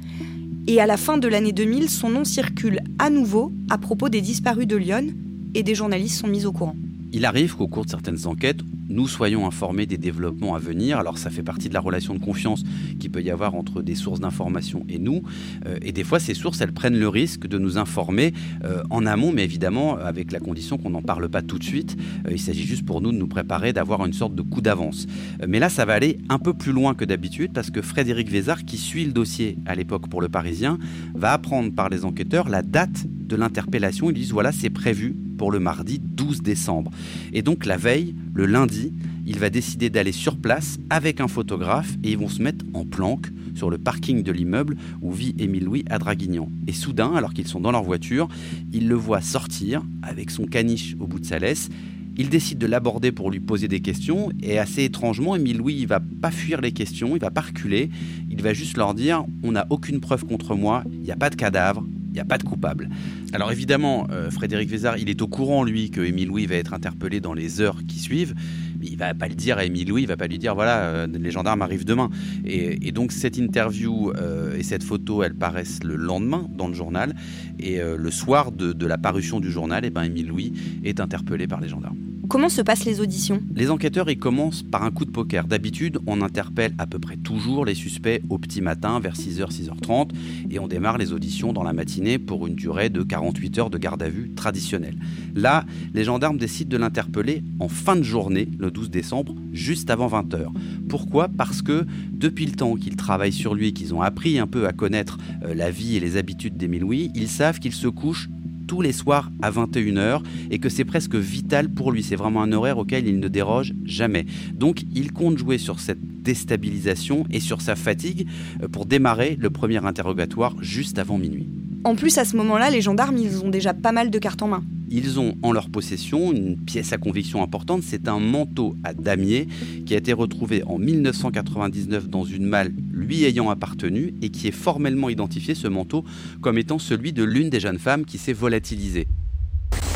Et 0.67 0.79
à 0.79 0.87
la 0.87 0.99
fin 0.99 1.17
de 1.17 1.27
l'année 1.27 1.53
2000, 1.53 1.89
son 1.89 2.11
nom 2.11 2.25
circule 2.25 2.81
à 2.99 3.09
nouveau 3.09 3.51
à 3.71 3.79
propos 3.79 4.11
des 4.11 4.21
disparus 4.21 4.67
de 4.67 4.77
Lyon 4.77 5.07
et 5.55 5.63
des 5.63 5.75
journalistes 5.75 6.21
sont 6.21 6.29
mis 6.29 6.45
au 6.45 6.53
courant. 6.53 6.77
Il 7.13 7.25
arrive 7.25 7.57
qu'au 7.57 7.67
cours 7.67 7.87
de 7.87 7.91
certaines 7.91 8.27
enquêtes, 8.27 8.61
nous 8.91 9.09
soyons 9.09 9.47
informés 9.47 9.87
des 9.87 9.97
développements 9.97 10.55
à 10.55 10.59
venir. 10.59 10.99
Alors 10.99 11.17
ça 11.17 11.31
fait 11.31 11.43
partie 11.43 11.69
de 11.69 11.75
la 11.75 11.81
relation 11.81 12.15
de 12.15 12.19
confiance 12.19 12.65
qu'il 12.99 13.11
peut 13.11 13.23
y 13.23 13.31
avoir 13.31 13.55
entre 13.55 13.83
des 13.83 13.95
sources 13.95 14.21
d'information 14.21 14.85
et 14.89 14.99
nous. 14.99 15.23
Euh, 15.67 15.79
et 15.83 15.93
des 15.93 16.05
fois, 16.05 16.19
ces 16.19 16.35
sources, 16.35 16.61
elles 16.61 16.73
prennent 16.73 16.99
le 16.99 17.09
risque 17.09 17.47
de 17.47 17.59
nous 17.59 17.79
informer 17.79 18.35
euh, 18.65 18.83
en 18.91 19.07
amont, 19.07 19.33
mais 19.33 19.45
évidemment 19.45 19.97
avec 19.97 20.33
la 20.33 20.41
condition 20.41 20.77
qu'on 20.77 20.91
n'en 20.91 21.03
parle 21.03 21.29
pas 21.29 21.43
tout 21.43 21.59
de 21.59 21.65
suite. 21.65 21.97
Euh, 22.27 22.33
il 22.33 22.41
s'agit 22.41 22.65
juste 22.65 22.85
pour 22.85 23.01
nous 23.01 23.13
de 23.13 23.17
nous 23.17 23.29
préparer, 23.29 23.73
d'avoir 23.73 24.05
une 24.05 24.13
sorte 24.13 24.35
de 24.35 24.43
coup 24.43 24.61
d'avance. 24.61 25.07
mais 25.47 25.59
là, 25.59 25.69
ça 25.69 25.85
va 25.85 25.95
aller 25.95 26.19
un 26.29 26.39
peu 26.39 26.55
plus 26.55 26.73
loin 26.73 26.95
que 26.95 27.05
d'habitude 27.05 27.53
parce 27.53 27.71
que 27.71 27.83
Frédéric 27.83 28.29
Vézard, 28.29 28.65
qui 28.65 28.77
suit 28.77 29.05
le 29.05 29.13
dossier 29.13 29.57
à 29.67 29.75
l'époque 29.75 30.09
pour 30.09 30.21
le 30.21 30.29
Parisien, 30.29 30.79
va 31.15 31.33
apprendre 31.33 31.73
par 31.73 31.89
les 31.89 32.05
enquêteurs 32.05 32.49
la 32.49 32.63
date 32.63 33.07
de 33.07 33.37
l'interpellation. 33.37 34.11
Ils 34.11 34.15
disent 34.15 34.33
voilà, 34.33 34.53
c'est 34.53 34.71
prévu 34.71 35.15
pour 35.41 35.51
le 35.51 35.59
mardi 35.59 35.99
12 35.99 36.43
décembre. 36.43 36.91
Et 37.33 37.41
donc 37.41 37.65
la 37.65 37.79
veille, 37.79 38.15
le 38.35 38.45
lundi, 38.45 38.80
il 39.27 39.39
va 39.39 39.51
décider 39.51 39.91
d'aller 39.91 40.13
sur 40.13 40.37
place 40.37 40.79
avec 40.91 41.21
un 41.21 41.29
photographe 41.29 41.97
et 42.03 42.13
ils 42.13 42.19
vont 42.19 42.29
se 42.29 42.43
mettre 42.43 42.65
en 42.75 42.85
planque 42.85 43.29
sur 43.55 43.71
le 43.71 43.79
parking 43.79 44.23
de 44.23 44.33
l'immeuble 44.33 44.77
où 45.03 45.13
vit 45.13 45.35
Émile 45.39 45.65
Louis 45.65 45.85
à 45.91 45.99
Draguignan. 45.99 46.49
Et 46.67 46.73
soudain, 46.73 47.13
alors 47.15 47.35
qu'ils 47.35 47.47
sont 47.47 47.61
dans 47.61 47.73
leur 47.73 47.83
voiture, 47.83 48.29
il 48.73 48.89
le 48.89 48.95
voit 48.95 49.21
sortir 49.21 49.83
avec 50.03 50.31
son 50.31 50.47
caniche 50.47 50.97
au 51.01 51.07
bout 51.07 51.21
de 51.21 51.27
sa 51.27 51.39
laisse. 51.39 51.69
Il 52.17 52.29
décide 52.29 52.59
de 52.59 52.67
l'aborder 52.67 53.13
pour 53.13 53.31
lui 53.31 53.41
poser 53.41 53.69
des 53.69 53.81
questions 53.81 54.31
et 54.43 54.59
assez 54.59 54.85
étrangement, 54.85 55.37
Émile 55.37 55.59
Louis 55.59 55.77
il 55.79 55.87
va 55.87 56.01
pas 56.01 56.31
fuir 56.31 56.61
les 56.61 56.73
questions, 56.73 57.17
il 57.17 57.21
va 57.21 57.31
pas 57.31 57.41
reculer, 57.41 57.89
il 58.31 58.43
va 58.43 58.53
juste 58.53 58.77
leur 58.77 58.95
dire 58.95 59.25
on 59.43 59.53
n'a 59.53 59.67
aucune 59.71 60.01
preuve 60.01 60.25
contre 60.25 60.55
moi, 60.55 60.83
il 60.93 61.01
n'y 61.01 61.13
a 61.13 61.17
pas 61.17 61.31
de 61.31 61.37
cadavre, 61.37 61.85
il 62.11 62.15
n'y 62.15 62.21
a 62.21 62.25
pas 62.25 62.39
de 62.39 62.43
coupable. 62.43 62.89
Alors 63.33 63.53
évidemment, 63.53 64.09
euh, 64.11 64.31
Frédéric 64.31 64.69
Vézard, 64.69 64.99
il 64.99 65.09
est 65.09 65.23
au 65.23 65.29
courant, 65.29 65.63
lui, 65.63 65.91
que 65.91 66.01
Émile 66.01 66.29
Louis 66.29 66.47
va 66.47 66.57
être 66.57 66.75
interpellé 66.75 67.21
dans 67.21 67.35
les 67.35 67.61
heures 67.61 67.79
qui 67.87 68.01
suivent. 68.01 68.35
Il 68.83 68.97
va 68.97 69.15
pas 69.15 69.29
le 69.29 69.35
dire 69.35 69.59
à 69.59 69.65
Émile 69.65 69.89
Louis, 69.89 70.03
il 70.03 70.09
va 70.09 70.17
pas 70.17 70.27
lui 70.27 70.39
dire, 70.39 70.55
voilà, 70.55 70.85
euh, 70.85 71.07
les 71.07 71.31
gendarmes 71.31 71.63
arrivent 71.63 71.85
demain. 71.85 72.11
Et, 72.45 72.93
donc 72.93 73.13
cette 73.13 73.39
interview 73.39 74.13
euh, 74.17 74.57
et 74.57 74.63
cette 74.63 74.83
photo, 74.83 75.23
elles 75.23 75.35
paraissent 75.35 75.85
le 75.85 75.97
lendemain 75.97 76.47
dans 76.51 76.69
le 76.69 76.75
journal. 76.75 77.15
Et 77.59 77.81
le 77.81 78.11
soir 78.11 78.53
de, 78.53 78.87
la 78.87 78.99
parution 78.99 79.41
du 79.41 79.51
journal, 79.51 79.85
et 79.85 79.89
eh 79.89 79.91
ben, 79.91 80.03
Émile 80.03 80.29
Louis 80.29 80.53
est 80.85 81.01
interpellé 81.01 81.47
par 81.47 81.61
les 81.61 81.69
gendarmes. 81.69 82.10
Comment 82.31 82.49
se 82.49 82.63
passent 82.63 82.85
les 82.85 83.01
auditions? 83.01 83.43
Les 83.57 83.71
enquêteurs 83.71 84.09
ils 84.09 84.17
commencent 84.17 84.63
par 84.63 84.85
un 84.85 84.93
coup 84.93 85.05
de 85.05 85.11
poker. 85.11 85.49
D'habitude, 85.49 85.99
on 86.07 86.23
interpelle 86.23 86.73
à 86.79 86.87
peu 86.87 87.01
près 87.01 87.17
toujours 87.17 87.65
les 87.65 87.75
suspects 87.75 88.23
au 88.31 88.39
petit 88.39 88.61
matin 88.61 89.01
vers 89.01 89.17
6h, 89.17 89.51
6h30 89.51 90.11
et 90.49 90.61
on 90.61 90.69
démarre 90.69 90.97
les 90.97 91.13
auditions 91.13 91.53
dans 91.53 91.65
la 91.65 91.73
matinée 91.73 92.21
pour 92.21 92.47
une 92.47 92.55
durée 92.55 92.89
de 92.89 93.03
48 93.03 93.59
heures 93.59 93.69
de 93.69 93.79
garde 93.79 94.01
à 94.05 94.09
vue 94.09 94.31
traditionnelle. 94.37 94.95
Là, 95.35 95.65
les 95.93 96.05
gendarmes 96.05 96.39
décident 96.39 96.71
de 96.71 96.77
l'interpeller 96.77 97.43
en 97.59 97.67
fin 97.67 97.97
de 97.97 98.05
journée, 98.05 98.49
le 98.61 98.71
12 98.71 98.91
décembre, 98.91 99.35
juste 99.53 99.91
avant 99.91 100.07
20h. 100.07 100.47
Pourquoi? 100.89 101.27
Parce 101.27 101.63
que 101.63 101.85
depuis 102.13 102.47
le 102.47 102.53
temps 102.53 102.77
qu'ils 102.77 102.95
travaillent 102.95 103.33
sur 103.33 103.57
lui, 103.57 103.73
qu'ils 103.73 103.93
ont 103.93 104.03
appris 104.03 104.39
un 104.39 104.47
peu 104.47 104.69
à 104.69 104.73
connaître 104.73 105.19
euh, 105.43 105.53
la 105.53 105.73
vie 105.73 105.97
et 105.97 106.01
les 106.01 106.17
habitudes 106.17 106.63
Louis, 106.81 107.11
ils 107.17 107.29
savent 107.29 107.59
qu'il 107.59 107.73
se 107.73 107.89
couche 107.89 108.29
tous 108.71 108.83
les 108.83 108.93
soirs 108.93 109.33
à 109.43 109.51
21h 109.51 110.23
et 110.53 110.61
que 110.61 110.69
c'est 110.69 110.85
presque 110.85 111.17
vital 111.17 111.69
pour 111.69 111.91
lui. 111.91 112.05
C'est 112.05 112.15
vraiment 112.15 112.41
un 112.41 112.53
horaire 112.53 112.79
auquel 112.79 113.09
il 113.09 113.19
ne 113.19 113.27
déroge 113.27 113.75
jamais. 113.85 114.27
Donc 114.55 114.85
il 114.95 115.13
compte 115.13 115.39
jouer 115.39 115.59
sur 115.59 115.81
cette 115.81 115.99
déstabilisation 116.23 117.27
et 117.33 117.41
sur 117.41 117.63
sa 117.63 117.75
fatigue 117.75 118.29
euh, 118.63 118.69
pour 118.69 118.87
démarrer 118.87 119.37
le 119.41 119.51
premier 119.51 119.85
interrogatoire 119.85 120.55
juste 120.61 121.01
avant 121.01 121.19
minuit. 121.19 121.49
En 121.83 121.95
plus, 121.95 122.19
à 122.19 122.27
ce 122.27 122.37
moment-là, 122.37 122.69
les 122.69 122.83
gendarmes, 122.83 123.17
ils 123.17 123.43
ont 123.43 123.49
déjà 123.49 123.73
pas 123.73 123.93
mal 123.93 124.11
de 124.11 124.19
cartes 124.19 124.43
en 124.43 124.49
main. 124.49 124.63
Ils 124.91 125.19
ont 125.19 125.37
en 125.43 125.53
leur 125.53 125.71
possession 125.71 126.31
une 126.31 126.59
pièce 126.59 126.93
à 126.93 126.99
conviction 126.99 127.43
importante, 127.43 127.83
c'est 127.83 128.07
un 128.07 128.19
manteau 128.19 128.77
à 128.85 128.93
damier 128.93 129.47
qui 129.87 129.95
a 129.95 129.97
été 129.97 130.13
retrouvé 130.13 130.63
en 130.65 130.79
1999 130.79 132.09
dans 132.09 132.25
une 132.25 132.45
malle 132.45 132.73
lui 132.93 133.25
ayant 133.25 133.49
appartenu 133.49 134.13
et 134.21 134.29
qui 134.31 134.49
est 134.49 134.53
formellement 134.53 135.09
identifié 135.09 135.55
ce 135.55 135.69
manteau 135.69 136.05
comme 136.43 136.59
étant 136.59 136.79
celui 136.79 137.13
de 137.13 137.23
l'une 137.23 137.51
des 137.51 137.61
jeunes 137.61 137.79
femmes 137.79 138.05
qui 138.05 138.19
s'est 138.19 138.33
volatilisée. 138.33 139.07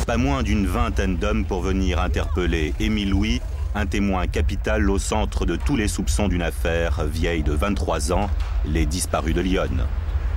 Pas 0.07 0.17
moins 0.17 0.43
d'une 0.43 0.65
vingtaine 0.65 1.17
d'hommes 1.17 1.45
pour 1.45 1.61
venir 1.61 1.99
interpeller 1.99 2.73
Émile 2.79 3.09
Louis, 3.09 3.41
un 3.75 3.85
témoin 3.85 4.27
capital 4.27 4.89
au 4.89 4.97
centre 4.97 5.45
de 5.45 5.55
tous 5.57 5.75
les 5.75 5.89
soupçons 5.89 6.29
d'une 6.29 6.41
affaire 6.41 7.05
vieille 7.05 7.43
de 7.43 7.51
23 7.51 8.13
ans, 8.13 8.29
les 8.65 8.85
disparus 8.85 9.35
de 9.35 9.41
Lyon. 9.41 9.85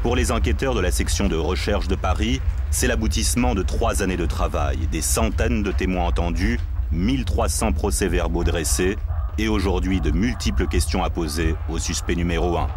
Pour 0.03 0.15
les 0.15 0.31
enquêteurs 0.31 0.75
de 0.75 0.81
la 0.81 0.93
section 0.93 1.27
de 1.29 1.35
recherche 1.35 1.89
de 1.89 1.97
Paris, 1.97 2.41
c'est 2.71 2.87
l'aboutissement 2.87 3.57
de 3.57 3.63
trois 3.63 4.01
années 4.01 4.17
de 4.17 4.27
travail, 4.27 4.79
des 4.93 5.03
centaines 5.03 5.65
de 5.65 5.73
témoins 5.73 6.07
entendus, 6.07 6.61
1300 6.93 7.73
procès-verbaux 7.73 8.45
dressés 8.45 8.97
et 9.39 9.49
aujourd'hui 9.49 10.01
de 10.01 10.13
multiples 10.13 10.69
questions 10.69 11.03
à 11.03 11.11
poser 11.11 11.57
au 11.69 11.79
suspect 11.79 12.15
numéro 12.15 12.57
1. 12.57 12.69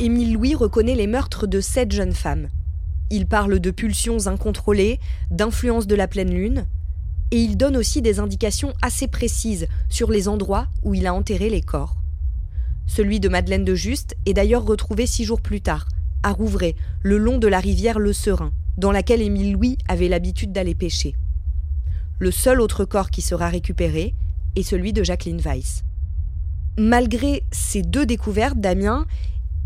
Émile 0.00 0.34
Louis 0.34 0.54
reconnaît 0.54 0.94
les 0.94 1.06
meurtres 1.06 1.46
de 1.46 1.62
sept 1.62 1.92
jeunes 1.92 2.12
femmes. 2.12 2.48
Il 3.10 3.26
parle 3.26 3.58
de 3.58 3.70
pulsions 3.70 4.26
incontrôlées, 4.26 5.00
d'influence 5.30 5.86
de 5.86 5.94
la 5.94 6.08
pleine 6.08 6.34
lune, 6.34 6.66
et 7.30 7.40
il 7.40 7.56
donne 7.56 7.78
aussi 7.78 8.02
des 8.02 8.20
indications 8.20 8.74
assez 8.82 9.08
précises 9.08 9.66
sur 9.88 10.10
les 10.10 10.28
endroits 10.28 10.66
où 10.82 10.92
il 10.92 11.06
a 11.06 11.14
enterré 11.14 11.48
les 11.48 11.62
corps. 11.62 11.96
Celui 12.86 13.18
de 13.18 13.30
Madeleine 13.30 13.64
de 13.64 13.74
Juste 13.74 14.14
est 14.26 14.34
d'ailleurs 14.34 14.64
retrouvé 14.64 15.06
six 15.06 15.24
jours 15.24 15.40
plus 15.40 15.62
tard, 15.62 15.86
à 16.22 16.32
Rouvray, 16.32 16.74
le 17.02 17.18
long 17.18 17.38
de 17.38 17.48
la 17.48 17.60
rivière 17.60 17.98
Le 17.98 18.12
Serein, 18.12 18.52
dans 18.76 18.92
laquelle 18.92 19.22
Émile 19.22 19.52
Louis 19.52 19.78
avait 19.88 20.08
l'habitude 20.08 20.52
d'aller 20.52 20.74
pêcher. 20.74 21.14
Le 22.18 22.30
seul 22.30 22.60
autre 22.60 22.84
corps 22.84 23.10
qui 23.10 23.22
sera 23.22 23.48
récupéré 23.48 24.14
est 24.56 24.62
celui 24.62 24.92
de 24.92 25.04
Jacqueline 25.04 25.40
Weiss. 25.40 25.84
Malgré 26.78 27.42
ces 27.52 27.82
deux 27.82 28.06
découvertes, 28.06 28.58
Damien, 28.58 29.06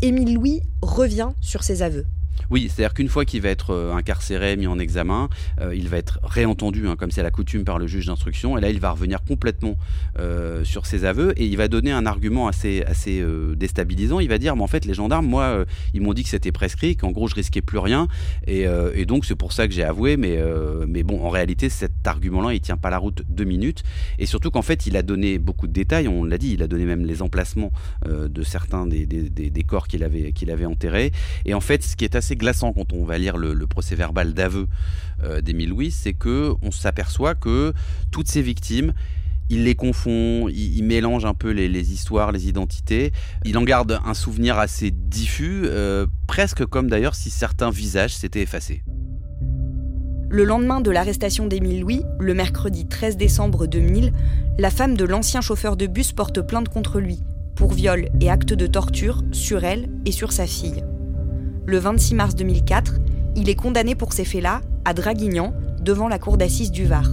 Émile 0.01 0.35
Louis 0.35 0.61
revient 0.81 1.29
sur 1.41 1.63
ses 1.63 1.81
aveux. 1.81 2.05
Oui, 2.49 2.69
c'est-à-dire 2.69 2.93
qu'une 2.93 3.09
fois 3.09 3.25
qu'il 3.25 3.41
va 3.41 3.49
être 3.49 3.71
euh, 3.71 3.93
incarcéré, 3.93 4.55
mis 4.55 4.67
en 4.67 4.79
examen, 4.79 5.29
euh, 5.59 5.75
il 5.75 5.87
va 5.89 5.97
être 5.97 6.19
réentendu, 6.23 6.87
hein, 6.87 6.95
comme 6.95 7.11
c'est 7.11 7.23
la 7.23 7.31
coutume 7.31 7.63
par 7.63 7.79
le 7.79 7.87
juge 7.87 8.07
d'instruction, 8.07 8.57
et 8.57 8.61
là 8.61 8.69
il 8.69 8.79
va 8.79 8.91
revenir 8.91 9.23
complètement 9.23 9.77
euh, 10.19 10.63
sur 10.63 10.85
ses 10.85 11.05
aveux, 11.05 11.33
et 11.39 11.45
il 11.45 11.57
va 11.57 11.67
donner 11.67 11.91
un 11.91 12.05
argument 12.05 12.47
assez, 12.47 12.83
assez 12.83 13.23
déstabilisant. 13.55 14.19
Il 14.19 14.29
va 14.29 14.37
dire, 14.37 14.55
mais 14.55 14.63
en 14.63 14.67
fait 14.67 14.85
les 14.85 14.93
gendarmes, 14.93 15.25
moi, 15.25 15.65
ils 15.93 16.01
m'ont 16.01 16.13
dit 16.13 16.23
que 16.23 16.29
c'était 16.29 16.51
prescrit, 16.51 16.95
qu'en 16.95 17.11
gros 17.11 17.27
je 17.27 17.35
risquais 17.35 17.61
plus 17.61 17.77
rien, 17.77 18.07
et, 18.47 18.65
donc 19.05 19.25
c'est 19.25 19.35
pour 19.35 19.53
ça 19.53 19.67
que 19.67 19.73
j'ai 19.73 19.83
avoué, 19.83 20.17
mais, 20.17 20.39
mais 20.87 21.03
bon, 21.03 21.23
en 21.23 21.29
réalité 21.29 21.69
cet 21.69 22.05
argument-là, 22.05 22.53
il 22.53 22.61
tient 22.61 22.77
pas 22.77 22.89
la 22.89 22.97
route 22.97 23.23
deux 23.29 23.43
minutes, 23.43 23.83
et 24.19 24.25
surtout 24.25 24.51
qu'en 24.51 24.61
fait 24.61 24.85
il 24.85 24.97
a 24.97 25.01
donné 25.01 25.37
beaucoup 25.37 25.67
de 25.67 25.73
détails, 25.73 26.07
on 26.07 26.23
l'a 26.23 26.37
dit, 26.37 26.53
il 26.53 26.63
a 26.63 26.67
donné 26.67 26.85
même 26.85 27.05
les 27.05 27.21
emplacements 27.21 27.71
de 28.07 28.43
certains 28.43 28.87
des, 28.87 29.05
des, 29.05 29.29
des 29.29 29.63
corps 29.63 29.87
qu'il 29.87 30.03
avait, 30.03 30.31
qu'il 30.31 30.51
avait 30.51 30.65
enterrés, 30.65 31.11
et 31.45 31.53
en 31.53 31.61
fait 31.61 31.83
ce 31.83 31.95
qui 31.95 32.05
est 32.05 32.15
assez 32.15 32.35
glaçant 32.41 32.73
quand 32.73 32.91
on 32.91 33.05
va 33.05 33.17
lire 33.17 33.37
le, 33.37 33.67
procès 33.67 33.95
verbal 33.95 34.33
d'aveu 34.33 34.67
euh, 35.23 35.39
d'Émile 35.39 35.69
Louis, 35.69 35.91
c'est 35.91 36.13
que 36.13 36.53
on 36.61 36.71
s'aperçoit 36.71 37.35
que 37.35 37.73
toutes 38.11 38.27
ces 38.27 38.41
victimes, 38.41 38.93
il 39.49 39.63
les 39.63 39.75
confond, 39.75 40.49
il, 40.49 40.83
mélange 40.83 41.25
un 41.25 41.33
peu 41.33 41.51
les, 41.51 41.93
histoires, 41.93 42.31
les 42.31 42.47
identités. 42.47 43.11
Il 43.45 43.57
en 43.57 43.63
garde 43.63 43.99
un 44.03 44.13
souvenir 44.13 44.57
assez 44.57 44.91
diffus, 44.91 45.63
euh, 45.65 46.07
presque 46.27 46.65
comme 46.65 46.89
d'ailleurs 46.89 47.15
si 47.15 47.29
certains 47.29 47.69
visages 47.69 48.15
s'étaient 48.15 48.41
effacés. 48.41 48.83
Le 50.29 50.45
lendemain 50.45 50.79
de 50.81 50.89
l'arrestation 50.89 51.47
d'Émile 51.47 51.81
Louis, 51.81 52.03
le 52.19 52.33
mercredi 52.33 52.87
13 52.87 53.17
décembre 53.17 53.67
2000, 53.67 54.13
la 54.57 54.71
femme 54.71 54.95
de 54.95 55.05
l'ancien 55.05 55.41
chauffeur 55.41 55.75
de 55.75 55.87
bus 55.87 56.13
porte 56.13 56.41
plainte 56.41 56.69
contre 56.69 56.99
lui 56.99 57.19
pour 57.55 57.73
viol 57.73 58.09
et 58.21 58.29
acte 58.29 58.53
de 58.53 58.65
torture 58.65 59.23
sur 59.31 59.63
elle 59.65 59.89
et 60.05 60.11
sur 60.11 60.31
sa 60.31 60.47
fille. 60.47 60.83
Le 61.71 61.77
26 61.77 62.15
mars 62.15 62.35
2004, 62.35 62.95
il 63.37 63.47
est 63.47 63.55
condamné 63.55 63.95
pour 63.95 64.11
ces 64.11 64.25
faits-là 64.25 64.59
à 64.83 64.93
Draguignan, 64.93 65.53
devant 65.79 66.09
la 66.09 66.19
cour 66.19 66.35
d'assises 66.35 66.69
du 66.69 66.83
Var. 66.83 67.11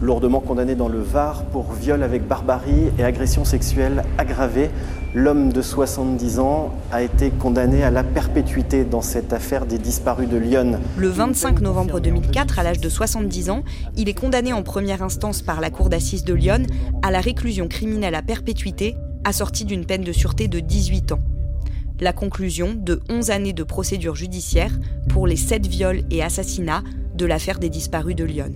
Lourdement 0.00 0.40
condamné 0.40 0.74
dans 0.74 0.88
le 0.88 1.02
Var 1.02 1.44
pour 1.52 1.74
viol 1.74 2.02
avec 2.02 2.26
barbarie 2.26 2.90
et 2.98 3.04
agression 3.04 3.44
sexuelle 3.44 4.02
aggravée, 4.16 4.70
l'homme 5.14 5.52
de 5.52 5.60
70 5.60 6.38
ans 6.38 6.72
a 6.90 7.02
été 7.02 7.28
condamné 7.28 7.84
à 7.84 7.90
la 7.90 8.02
perpétuité 8.02 8.82
dans 8.82 9.02
cette 9.02 9.34
affaire 9.34 9.66
des 9.66 9.76
disparus 9.76 10.30
de 10.30 10.38
Lyon. 10.38 10.80
Le 10.96 11.08
25 11.08 11.60
novembre 11.60 12.00
2004, 12.00 12.58
à 12.58 12.62
l'âge 12.62 12.80
de 12.80 12.88
70 12.88 13.50
ans, 13.50 13.62
il 13.94 14.08
est 14.08 14.18
condamné 14.18 14.54
en 14.54 14.62
première 14.62 15.02
instance 15.02 15.42
par 15.42 15.60
la 15.60 15.68
cour 15.68 15.90
d'assises 15.90 16.24
de 16.24 16.32
Lyon 16.32 16.62
à 17.02 17.10
la 17.10 17.20
réclusion 17.20 17.68
criminelle 17.68 18.14
à 18.14 18.22
perpétuité, 18.22 18.96
assortie 19.24 19.66
d'une 19.66 19.84
peine 19.84 20.02
de 20.02 20.12
sûreté 20.12 20.48
de 20.48 20.60
18 20.60 21.12
ans 21.12 21.20
la 22.00 22.12
conclusion 22.12 22.74
de 22.74 23.00
11 23.08 23.30
années 23.30 23.52
de 23.52 23.62
procédure 23.62 24.14
judiciaire 24.14 24.78
pour 25.08 25.26
les 25.26 25.36
7 25.36 25.66
viols 25.66 26.02
et 26.10 26.22
assassinats 26.22 26.82
de 27.14 27.26
l'affaire 27.26 27.58
des 27.58 27.70
disparus 27.70 28.16
de 28.16 28.24
Lyon. 28.24 28.54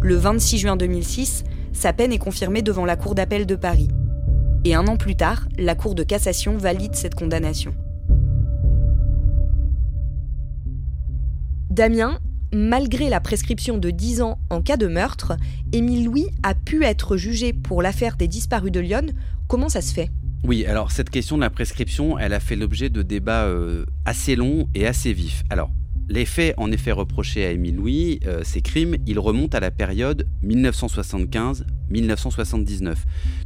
Le 0.00 0.14
26 0.14 0.58
juin 0.58 0.76
2006, 0.76 1.44
sa 1.72 1.92
peine 1.92 2.12
est 2.12 2.18
confirmée 2.18 2.62
devant 2.62 2.84
la 2.84 2.96
Cour 2.96 3.14
d'appel 3.14 3.46
de 3.46 3.56
Paris. 3.56 3.88
Et 4.64 4.74
un 4.74 4.86
an 4.86 4.96
plus 4.96 5.16
tard, 5.16 5.48
la 5.58 5.74
Cour 5.74 5.94
de 5.94 6.02
cassation 6.02 6.56
valide 6.56 6.94
cette 6.94 7.14
condamnation. 7.14 7.74
Damien, 11.70 12.18
malgré 12.52 13.08
la 13.08 13.20
prescription 13.20 13.78
de 13.78 13.90
10 13.90 14.22
ans 14.22 14.38
en 14.50 14.62
cas 14.62 14.76
de 14.76 14.86
meurtre, 14.86 15.36
Émile 15.72 16.06
Louis 16.06 16.26
a 16.42 16.54
pu 16.54 16.84
être 16.84 17.16
jugé 17.16 17.52
pour 17.52 17.82
l'affaire 17.82 18.16
des 18.16 18.28
disparus 18.28 18.72
de 18.72 18.80
Lyon. 18.80 19.06
Comment 19.46 19.68
ça 19.68 19.80
se 19.80 19.92
fait? 19.92 20.10
Oui, 20.44 20.66
alors 20.66 20.92
cette 20.92 21.10
question 21.10 21.36
de 21.36 21.42
la 21.42 21.50
prescription, 21.50 22.18
elle 22.18 22.32
a 22.32 22.40
fait 22.40 22.56
l'objet 22.56 22.90
de 22.90 23.02
débats 23.02 23.44
euh, 23.44 23.84
assez 24.04 24.36
longs 24.36 24.68
et 24.74 24.86
assez 24.86 25.12
vifs. 25.12 25.42
Alors, 25.50 25.70
les 26.08 26.24
faits 26.24 26.54
en 26.56 26.72
effet 26.72 26.92
reprochés 26.92 27.44
à 27.44 27.50
Émile 27.50 27.76
Louis, 27.76 28.20
euh, 28.26 28.40
ces 28.42 28.62
crimes, 28.62 28.96
ils 29.06 29.18
remontent 29.18 29.54
à 29.56 29.60
la 29.60 29.70
période 29.70 30.26
1975-1979. 30.42 32.94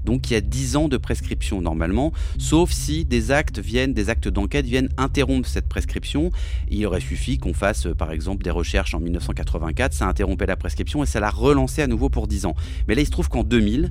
Donc 0.05 0.31
il 0.31 0.35
y 0.35 0.37
a 0.37 0.41
10 0.41 0.77
ans 0.77 0.87
de 0.89 0.97
prescription 0.97 1.61
normalement, 1.61 2.13
sauf 2.39 2.71
si 2.71 3.05
des 3.05 3.33
actes 3.33 3.59
viennent, 3.59 3.95
des 3.95 4.11
actes 4.11 4.29
d'enquête 4.29 4.65
viennent 4.65 4.91
interrompre 4.97 5.49
cette 5.49 5.69
prescription. 5.69 6.31
Il 6.71 6.87
aurait 6.87 7.01
suffi 7.01 7.39
qu'on 7.39 7.55
fasse 7.55 7.87
euh, 7.87 7.95
par 7.95 8.13
exemple 8.13 8.45
des 8.45 8.51
recherches 8.51 8.95
en 8.95 9.01
1984, 9.01 9.93
ça 9.93 10.07
interrompait 10.07 10.47
la 10.47 10.57
prescription 10.57 11.03
et 11.03 11.07
ça 11.07 11.19
l'a 11.19 11.31
relancé 11.31 11.83
à 11.83 11.89
nouveau 11.89 12.11
pour 12.11 12.29
10 12.29 12.47
ans. 12.47 12.55
Mais 12.87 12.95
là 12.95 13.01
il 13.01 13.07
se 13.07 13.11
trouve 13.11 13.29
qu'en 13.29 13.43
2000, 13.43 13.91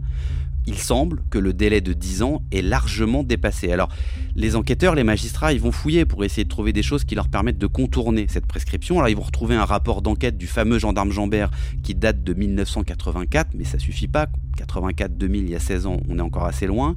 il 0.68 0.77
semble 0.77 1.24
que 1.30 1.38
le 1.38 1.53
délai 1.53 1.82
de 1.82 1.94
10 1.94 2.22
ans 2.22 2.44
est 2.51 2.62
largement 2.62 3.24
dépassé. 3.24 3.72
Alors, 3.72 3.89
les 4.36 4.56
enquêteurs, 4.56 4.96
les 4.96 5.03
magistrats, 5.03 5.53
ils 5.53 5.62
vont 5.62 5.72
fouiller 5.72 6.06
pour 6.06 6.24
essayer 6.24 6.44
de 6.44 6.50
trouver 6.50 6.74
des 6.74 6.84
choses 6.84 7.03
qui 7.03 7.15
leur 7.15 7.27
permettent 7.27 7.58
de 7.58 7.68
contourner 7.68 8.25
cette 8.30 8.46
prescription. 8.46 8.98
Alors, 8.98 9.10
ils 9.10 9.15
vont 9.15 9.24
retrouver 9.24 9.56
un 9.56 9.65
rapport 9.65 10.01
d'enquête 10.01 10.38
du 10.38 10.48
fameux 10.48 10.80
gendarme 10.80 11.12
Jambert 11.12 11.51
qui 11.84 11.96
date 11.96 12.24
de 12.24 12.34
1984, 12.34 13.50
mais 13.56 13.63
ça 13.63 13.80
suffit 13.80 14.08
pas. 14.08 14.27
84-2000, 14.58 15.36
il 15.38 15.50
y 15.50 15.56
a 15.56 15.60
16 15.60 15.88
ans, 15.88 15.98
on 16.08 16.20
est 16.20 16.22
encore 16.22 16.46
assez 16.46 16.68
loin. 16.68 16.96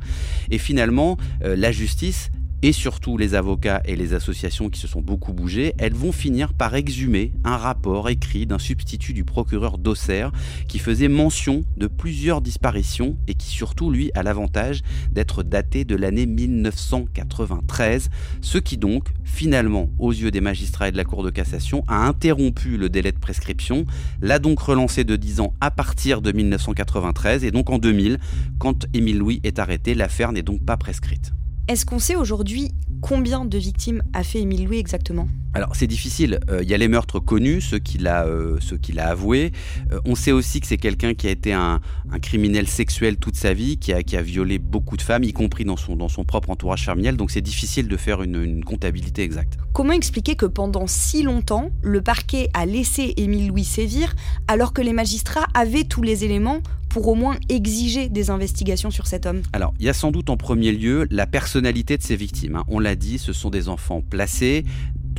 Et 0.51 0.59
finalement, 0.59 1.17
euh, 1.43 1.57
la 1.57 1.73
justice 1.73 2.31
et 2.65 2.73
surtout 2.73 3.19
les 3.19 3.35
avocats 3.35 3.83
et 3.85 3.95
les 3.95 4.15
associations 4.15 4.71
qui 4.71 4.81
se 4.81 4.89
sont 4.89 5.03
beaucoup 5.03 5.35
bougées, 5.35 5.75
elles 5.77 5.93
vont 5.93 6.13
finir 6.13 6.55
par 6.55 6.75
exhumer 6.75 7.35
un 7.45 7.59
rapport 7.59 8.09
écrit 8.09 8.47
d'un 8.47 8.59
substitut 8.59 9.13
du 9.13 9.23
procureur 9.23 9.77
d'Auxerre 9.77 10.33
qui 10.67 10.79
faisait 10.79 11.09
mention 11.09 11.65
de 11.77 11.87
plusieurs 11.89 12.41
disparitions 12.41 13.19
et 13.29 13.35
qui 13.35 13.49
surtout 13.49 13.91
lui 13.91 14.11
a 14.15 14.23
l'avantage 14.23 14.81
d'être 15.11 15.43
daté 15.43 15.85
de 15.85 15.95
l'année 15.95 16.25
1993, 16.25 18.09
ce 18.41 18.57
qui 18.57 18.79
donc 18.79 19.11
finalement 19.25 19.91
aux 19.99 20.13
yeux 20.13 20.31
des 20.31 20.41
magistrats 20.41 20.89
et 20.89 20.93
de 20.93 20.97
la 20.97 21.05
Cour 21.05 21.23
de 21.23 21.29
cassation 21.29 21.85
a 21.87 22.07
interrompu 22.07 22.79
le 22.79 22.89
délai 22.89 23.13
de 23.13 23.19
prescription, 23.19 23.85
l'a 24.23 24.39
donc 24.39 24.59
relancé 24.59 25.05
de 25.05 25.17
10 25.17 25.41
ans 25.41 25.53
à 25.61 25.71
partir 25.71 26.23
de 26.23 26.33
1993 26.33 27.45
et 27.45 27.51
donc 27.51 27.69
en 27.69 27.77
2000 27.77 28.19
quand 28.59 28.87
Émile 28.95 29.19
Louis 29.19 29.41
est 29.45 29.59
arrêté, 29.59 29.95
l'affaire 29.95 30.33
n'est 30.33 30.41
donc 30.41 30.65
pas 30.65 30.79
prescrite. 30.79 31.35
Est-ce 31.67 31.87
qu'on 31.87 31.99
sait 31.99 32.15
aujourd'hui 32.15 32.73
combien 33.01 33.47
de 33.47 33.57
victimes 33.57 34.03
a 34.13 34.23
fait 34.23 34.41
Émile 34.41 34.67
Louis 34.67 34.77
exactement? 34.77 35.29
Alors 35.55 35.71
c'est 35.75 35.87
difficile. 35.87 36.41
Euh, 36.51 36.63
il 36.63 36.69
y 36.69 36.75
a 36.75 36.77
les 36.77 36.89
meurtres 36.89 37.21
connus, 37.21 37.63
ceux 37.63 37.79
qu'il 37.79 38.07
a, 38.07 38.27
euh, 38.27 38.59
a 38.99 39.03
avoués. 39.03 39.53
Euh, 39.93 40.01
on 40.05 40.15
sait 40.15 40.33
aussi 40.33 40.61
que 40.61 40.67
c'est 40.67 40.77
quelqu'un 40.77 41.15
qui 41.15 41.27
a 41.27 41.31
été 41.31 41.55
un, 41.55 41.81
criminel 42.21 42.69
sexuel 42.69 43.17
toute 43.17 43.37
sa 43.37 43.55
vie, 43.55 43.79
qui 43.79 43.95
a, 43.95 44.03
qui 44.03 44.17
a 44.17 44.23
violé 44.23 44.59
beaucoup 44.59 44.99
de 44.99 45.03
femmes, 45.03 45.25
y 45.25 45.33
compris 45.33 45.65
dans 45.65 45.79
son, 45.79 45.97
dans 45.97 46.09
son 46.09 46.25
propre 46.25 46.51
entourage 46.51 46.85
familial. 46.85 47.17
Donc 47.17 47.31
c'est 47.31 47.41
difficile 47.41 47.89
de 47.89 47.97
faire 47.97 48.23
une, 48.23 48.43
une, 48.43 48.65
comptabilité 48.65 49.23
exacte. 49.23 49.57
Comment 49.73 49.95
expliquer 49.95 50.37
que 50.37 50.47
pendant 50.47 50.87
si 50.87 51.23
longtemps, 51.23 51.71
le 51.83 52.03
parquet 52.03 52.51
a 52.53 52.67
laissé 52.67 53.15
Émile 53.17 53.49
Louis 53.49 53.65
sévir 53.65 54.15
alors 54.49 54.75
que 54.75 54.83
les 54.83 54.93
magistrats 54.93 55.47
avaient 55.55 55.85
tous 55.85 56.03
les 56.03 56.25
éléments 56.25 56.61
pour 56.95 57.09
au 57.09 57.17
moins 57.17 57.37
exiger 57.49 58.09
des 58.09 58.31
investigations 58.31 58.93
sur 58.93 59.09
cet 59.09 59.27
homme 59.27 59.43
Alors, 59.53 59.75
il 59.81 59.85
y 59.85 59.89
a 59.89 59.93
sans 59.93 60.13
doute 60.13 60.31
en 60.31 60.37
premier 60.37 60.71
lieu 60.71 61.09
la 61.11 61.27
personnalité 61.27 61.97
de 61.97 62.03
ces 62.05 62.15
victimes. 62.15 62.55
Hein. 62.55 62.65
On 62.69 62.79
l'a 62.79 62.95
dit, 62.95 63.19
ce 63.19 63.33
sont 63.33 63.51
des 63.51 63.69
enfants 63.69 64.01
placés, 64.01 64.65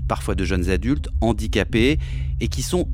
parfois 0.08 0.36
de 0.36 0.46
jeunes 0.46 0.70
adultes, 0.70 1.10
handicapés, 1.20 2.00
et 2.40 2.48
qui 2.48 2.62
sont 2.62 2.88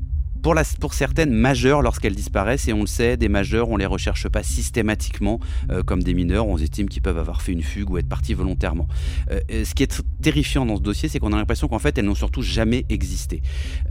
pour, 0.80 0.94
certaines 0.94 1.32
majeures 1.32 1.82
lorsqu'elles 1.82 2.16
disparaissent 2.16 2.66
et 2.66 2.72
on 2.72 2.80
le 2.80 2.88
sait, 2.88 3.16
des 3.16 3.28
majeures 3.28 3.70
on 3.70 3.76
les 3.76 3.86
recherche 3.86 4.28
pas 4.28 4.42
systématiquement 4.42 5.38
euh, 5.70 5.84
comme 5.84 6.02
des 6.02 6.14
mineurs, 6.14 6.48
on 6.48 6.58
estime 6.58 6.88
qu'ils 6.88 7.02
peuvent 7.02 7.18
avoir 7.18 7.40
fait 7.40 7.52
une 7.52 7.62
fugue 7.62 7.88
ou 7.88 7.98
être 7.98 8.08
partis 8.08 8.34
volontairement. 8.34 8.88
Euh, 9.30 9.64
ce 9.64 9.74
qui 9.74 9.84
est 9.84 10.02
terrifiant 10.20 10.66
dans 10.66 10.76
ce 10.76 10.82
dossier, 10.82 11.08
c'est 11.08 11.20
qu'on 11.20 11.32
a 11.32 11.36
l'impression 11.36 11.68
qu'en 11.68 11.78
fait 11.78 11.96
elles 11.96 12.04
n'ont 12.04 12.16
surtout 12.16 12.42
jamais 12.42 12.84
existé. 12.88 13.42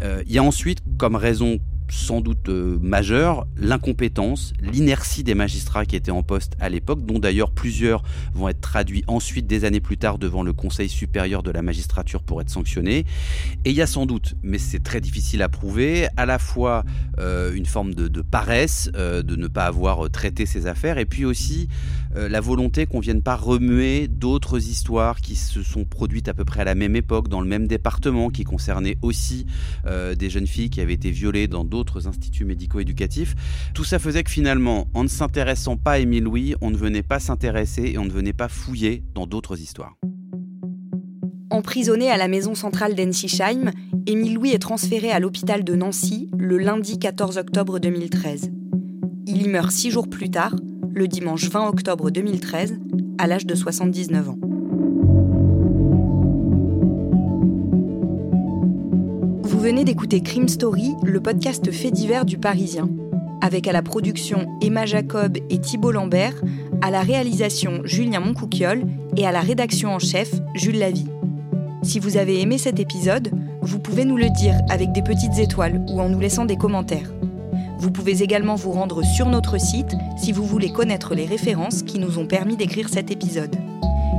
Euh, 0.01 0.21
il 0.27 0.33
y 0.33 0.37
a 0.37 0.43
ensuite 0.43 0.79
comme 0.97 1.15
raison 1.15 1.59
sans 1.91 2.21
doute 2.21 2.47
euh, 2.47 2.79
majeur, 2.81 3.45
l'incompétence, 3.57 4.53
l'inertie 4.61 5.23
des 5.23 5.35
magistrats 5.35 5.85
qui 5.85 5.97
étaient 5.97 6.09
en 6.09 6.23
poste 6.23 6.53
à 6.59 6.69
l'époque, 6.69 7.05
dont 7.05 7.19
d'ailleurs 7.19 7.51
plusieurs 7.51 8.01
vont 8.33 8.47
être 8.47 8.61
traduits 8.61 9.03
ensuite 9.07 9.45
des 9.45 9.65
années 9.65 9.81
plus 9.81 9.97
tard 9.97 10.17
devant 10.17 10.41
le 10.41 10.53
Conseil 10.53 10.87
supérieur 10.87 11.43
de 11.43 11.51
la 11.51 11.61
magistrature 11.61 12.23
pour 12.23 12.41
être 12.41 12.49
sanctionnés. 12.49 13.05
Et 13.65 13.71
il 13.71 13.75
y 13.75 13.81
a 13.81 13.87
sans 13.87 14.05
doute, 14.05 14.35
mais 14.41 14.57
c'est 14.57 14.79
très 14.79 15.01
difficile 15.01 15.41
à 15.41 15.49
prouver, 15.49 16.07
à 16.15 16.25
la 16.25 16.39
fois 16.39 16.85
euh, 17.19 17.53
une 17.53 17.65
forme 17.65 17.93
de, 17.93 18.21
paresse, 18.21 18.89
euh, 18.95 19.21
de 19.21 19.35
ne 19.35 19.47
pas 19.47 19.65
avoir 19.65 20.09
traité 20.09 20.45
ces 20.45 20.67
affaires, 20.67 20.97
et 20.97 21.05
puis 21.05 21.25
aussi 21.25 21.67
la 22.13 22.41
volonté 22.41 22.87
qu'on 22.87 22.99
vienne 22.99 23.21
pas 23.21 23.37
remuer 23.37 24.09
d'autres 24.09 24.67
histoires 24.67 25.21
qui 25.21 25.37
se 25.37 25.63
sont 25.63 25.85
produites 25.85 26.27
à 26.27 26.33
peu 26.33 26.43
près 26.43 26.59
à 26.59 26.65
la 26.65 26.75
même 26.75 26.97
époque, 26.97 27.29
dans 27.29 27.39
le 27.39 27.47
même 27.47 27.67
département, 27.67 28.29
qui 28.29 28.43
concernaient 28.43 28.97
aussi 29.01 29.45
des 29.85 30.29
jeunes 30.29 30.45
filles 30.45 30.69
qui 30.69 30.81
avaient 30.81 30.93
été 30.93 31.09
violées 31.09 31.47
dans 31.47 31.63
d'autres 31.63 31.80
d'autres 31.81 32.07
instituts 32.07 32.45
médico-éducatifs. 32.45 33.33
Tout 33.73 33.83
ça 33.83 33.97
faisait 33.97 34.23
que 34.23 34.29
finalement, 34.29 34.87
en 34.93 35.03
ne 35.03 35.09
s'intéressant 35.09 35.77
pas 35.77 35.93
à 35.93 35.97
Émile 35.97 36.25
Louis, 36.25 36.53
on 36.61 36.69
ne 36.69 36.77
venait 36.77 37.01
pas 37.01 37.19
s'intéresser 37.19 37.93
et 37.93 37.97
on 37.97 38.05
ne 38.05 38.11
venait 38.11 38.33
pas 38.33 38.47
fouiller 38.47 39.03
dans 39.15 39.25
d'autres 39.25 39.59
histoires. 39.59 39.95
Emprisonné 41.49 42.11
à 42.11 42.17
la 42.17 42.27
maison 42.27 42.53
centrale 42.53 42.93
d'Ensisheim, 42.93 43.71
Émile 44.05 44.35
Louis 44.35 44.51
est 44.51 44.59
transféré 44.59 45.09
à 45.09 45.19
l'hôpital 45.19 45.63
de 45.63 45.75
Nancy 45.75 46.29
le 46.37 46.59
lundi 46.59 46.99
14 46.99 47.39
octobre 47.39 47.79
2013. 47.79 48.51
Il 49.25 49.41
y 49.41 49.47
meurt 49.47 49.71
six 49.71 49.89
jours 49.89 50.07
plus 50.07 50.29
tard, 50.29 50.55
le 50.93 51.07
dimanche 51.07 51.49
20 51.49 51.67
octobre 51.67 52.11
2013, 52.11 52.77
à 53.17 53.25
l'âge 53.25 53.47
de 53.47 53.55
79 53.55 54.29
ans. 54.29 54.50
Venez 59.61 59.83
d'écouter 59.83 60.21
Crime 60.21 60.47
Story, 60.47 60.95
le 61.03 61.21
podcast 61.21 61.71
fait 61.71 61.91
divers 61.91 62.25
du 62.25 62.39
Parisien. 62.39 62.89
Avec 63.41 63.67
à 63.67 63.71
la 63.71 63.83
production 63.83 64.47
Emma 64.59 64.87
Jacob 64.87 65.37
et 65.51 65.61
Thibault 65.61 65.91
Lambert, 65.91 66.33
à 66.81 66.89
la 66.89 67.01
réalisation 67.01 67.81
Julien 67.83 68.21
Moncouquiole 68.21 68.81
et 69.17 69.27
à 69.27 69.31
la 69.31 69.41
rédaction 69.41 69.93
en 69.93 69.99
chef 69.99 70.33
Jules 70.55 70.79
Lavie. 70.79 71.05
Si 71.83 71.99
vous 71.99 72.17
avez 72.17 72.41
aimé 72.41 72.57
cet 72.57 72.79
épisode, 72.79 73.29
vous 73.61 73.77
pouvez 73.77 74.03
nous 74.03 74.17
le 74.17 74.31
dire 74.31 74.55
avec 74.67 74.93
des 74.93 75.03
petites 75.03 75.37
étoiles 75.37 75.85
ou 75.89 76.01
en 76.01 76.09
nous 76.09 76.19
laissant 76.19 76.45
des 76.45 76.57
commentaires. 76.57 77.13
Vous 77.77 77.91
pouvez 77.91 78.23
également 78.23 78.55
vous 78.55 78.71
rendre 78.71 79.03
sur 79.03 79.27
notre 79.27 79.59
site 79.59 79.93
si 80.17 80.31
vous 80.31 80.43
voulez 80.43 80.71
connaître 80.71 81.13
les 81.13 81.27
références 81.27 81.83
qui 81.83 81.99
nous 81.99 82.17
ont 82.17 82.25
permis 82.25 82.57
d'écrire 82.57 82.89
cet 82.89 83.11
épisode. 83.11 83.55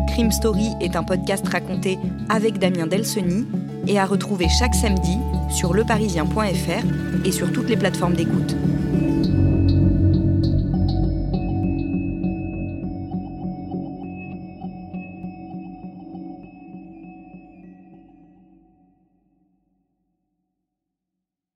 Crime 0.06 0.30
Story 0.30 0.68
est 0.80 0.94
un 0.94 1.02
podcast 1.02 1.48
raconté 1.48 1.98
avec 2.28 2.58
Damien 2.58 2.86
Delseny 2.86 3.44
et 3.88 3.98
à 3.98 4.06
retrouver 4.06 4.48
chaque 4.48 4.74
samedi 4.76 5.18
sur 5.52 5.74
leparisien.fr 5.74 7.24
et 7.24 7.32
sur 7.32 7.52
toutes 7.52 7.68
les 7.68 7.76
plateformes 7.76 8.14
d'écoute. 8.14 8.56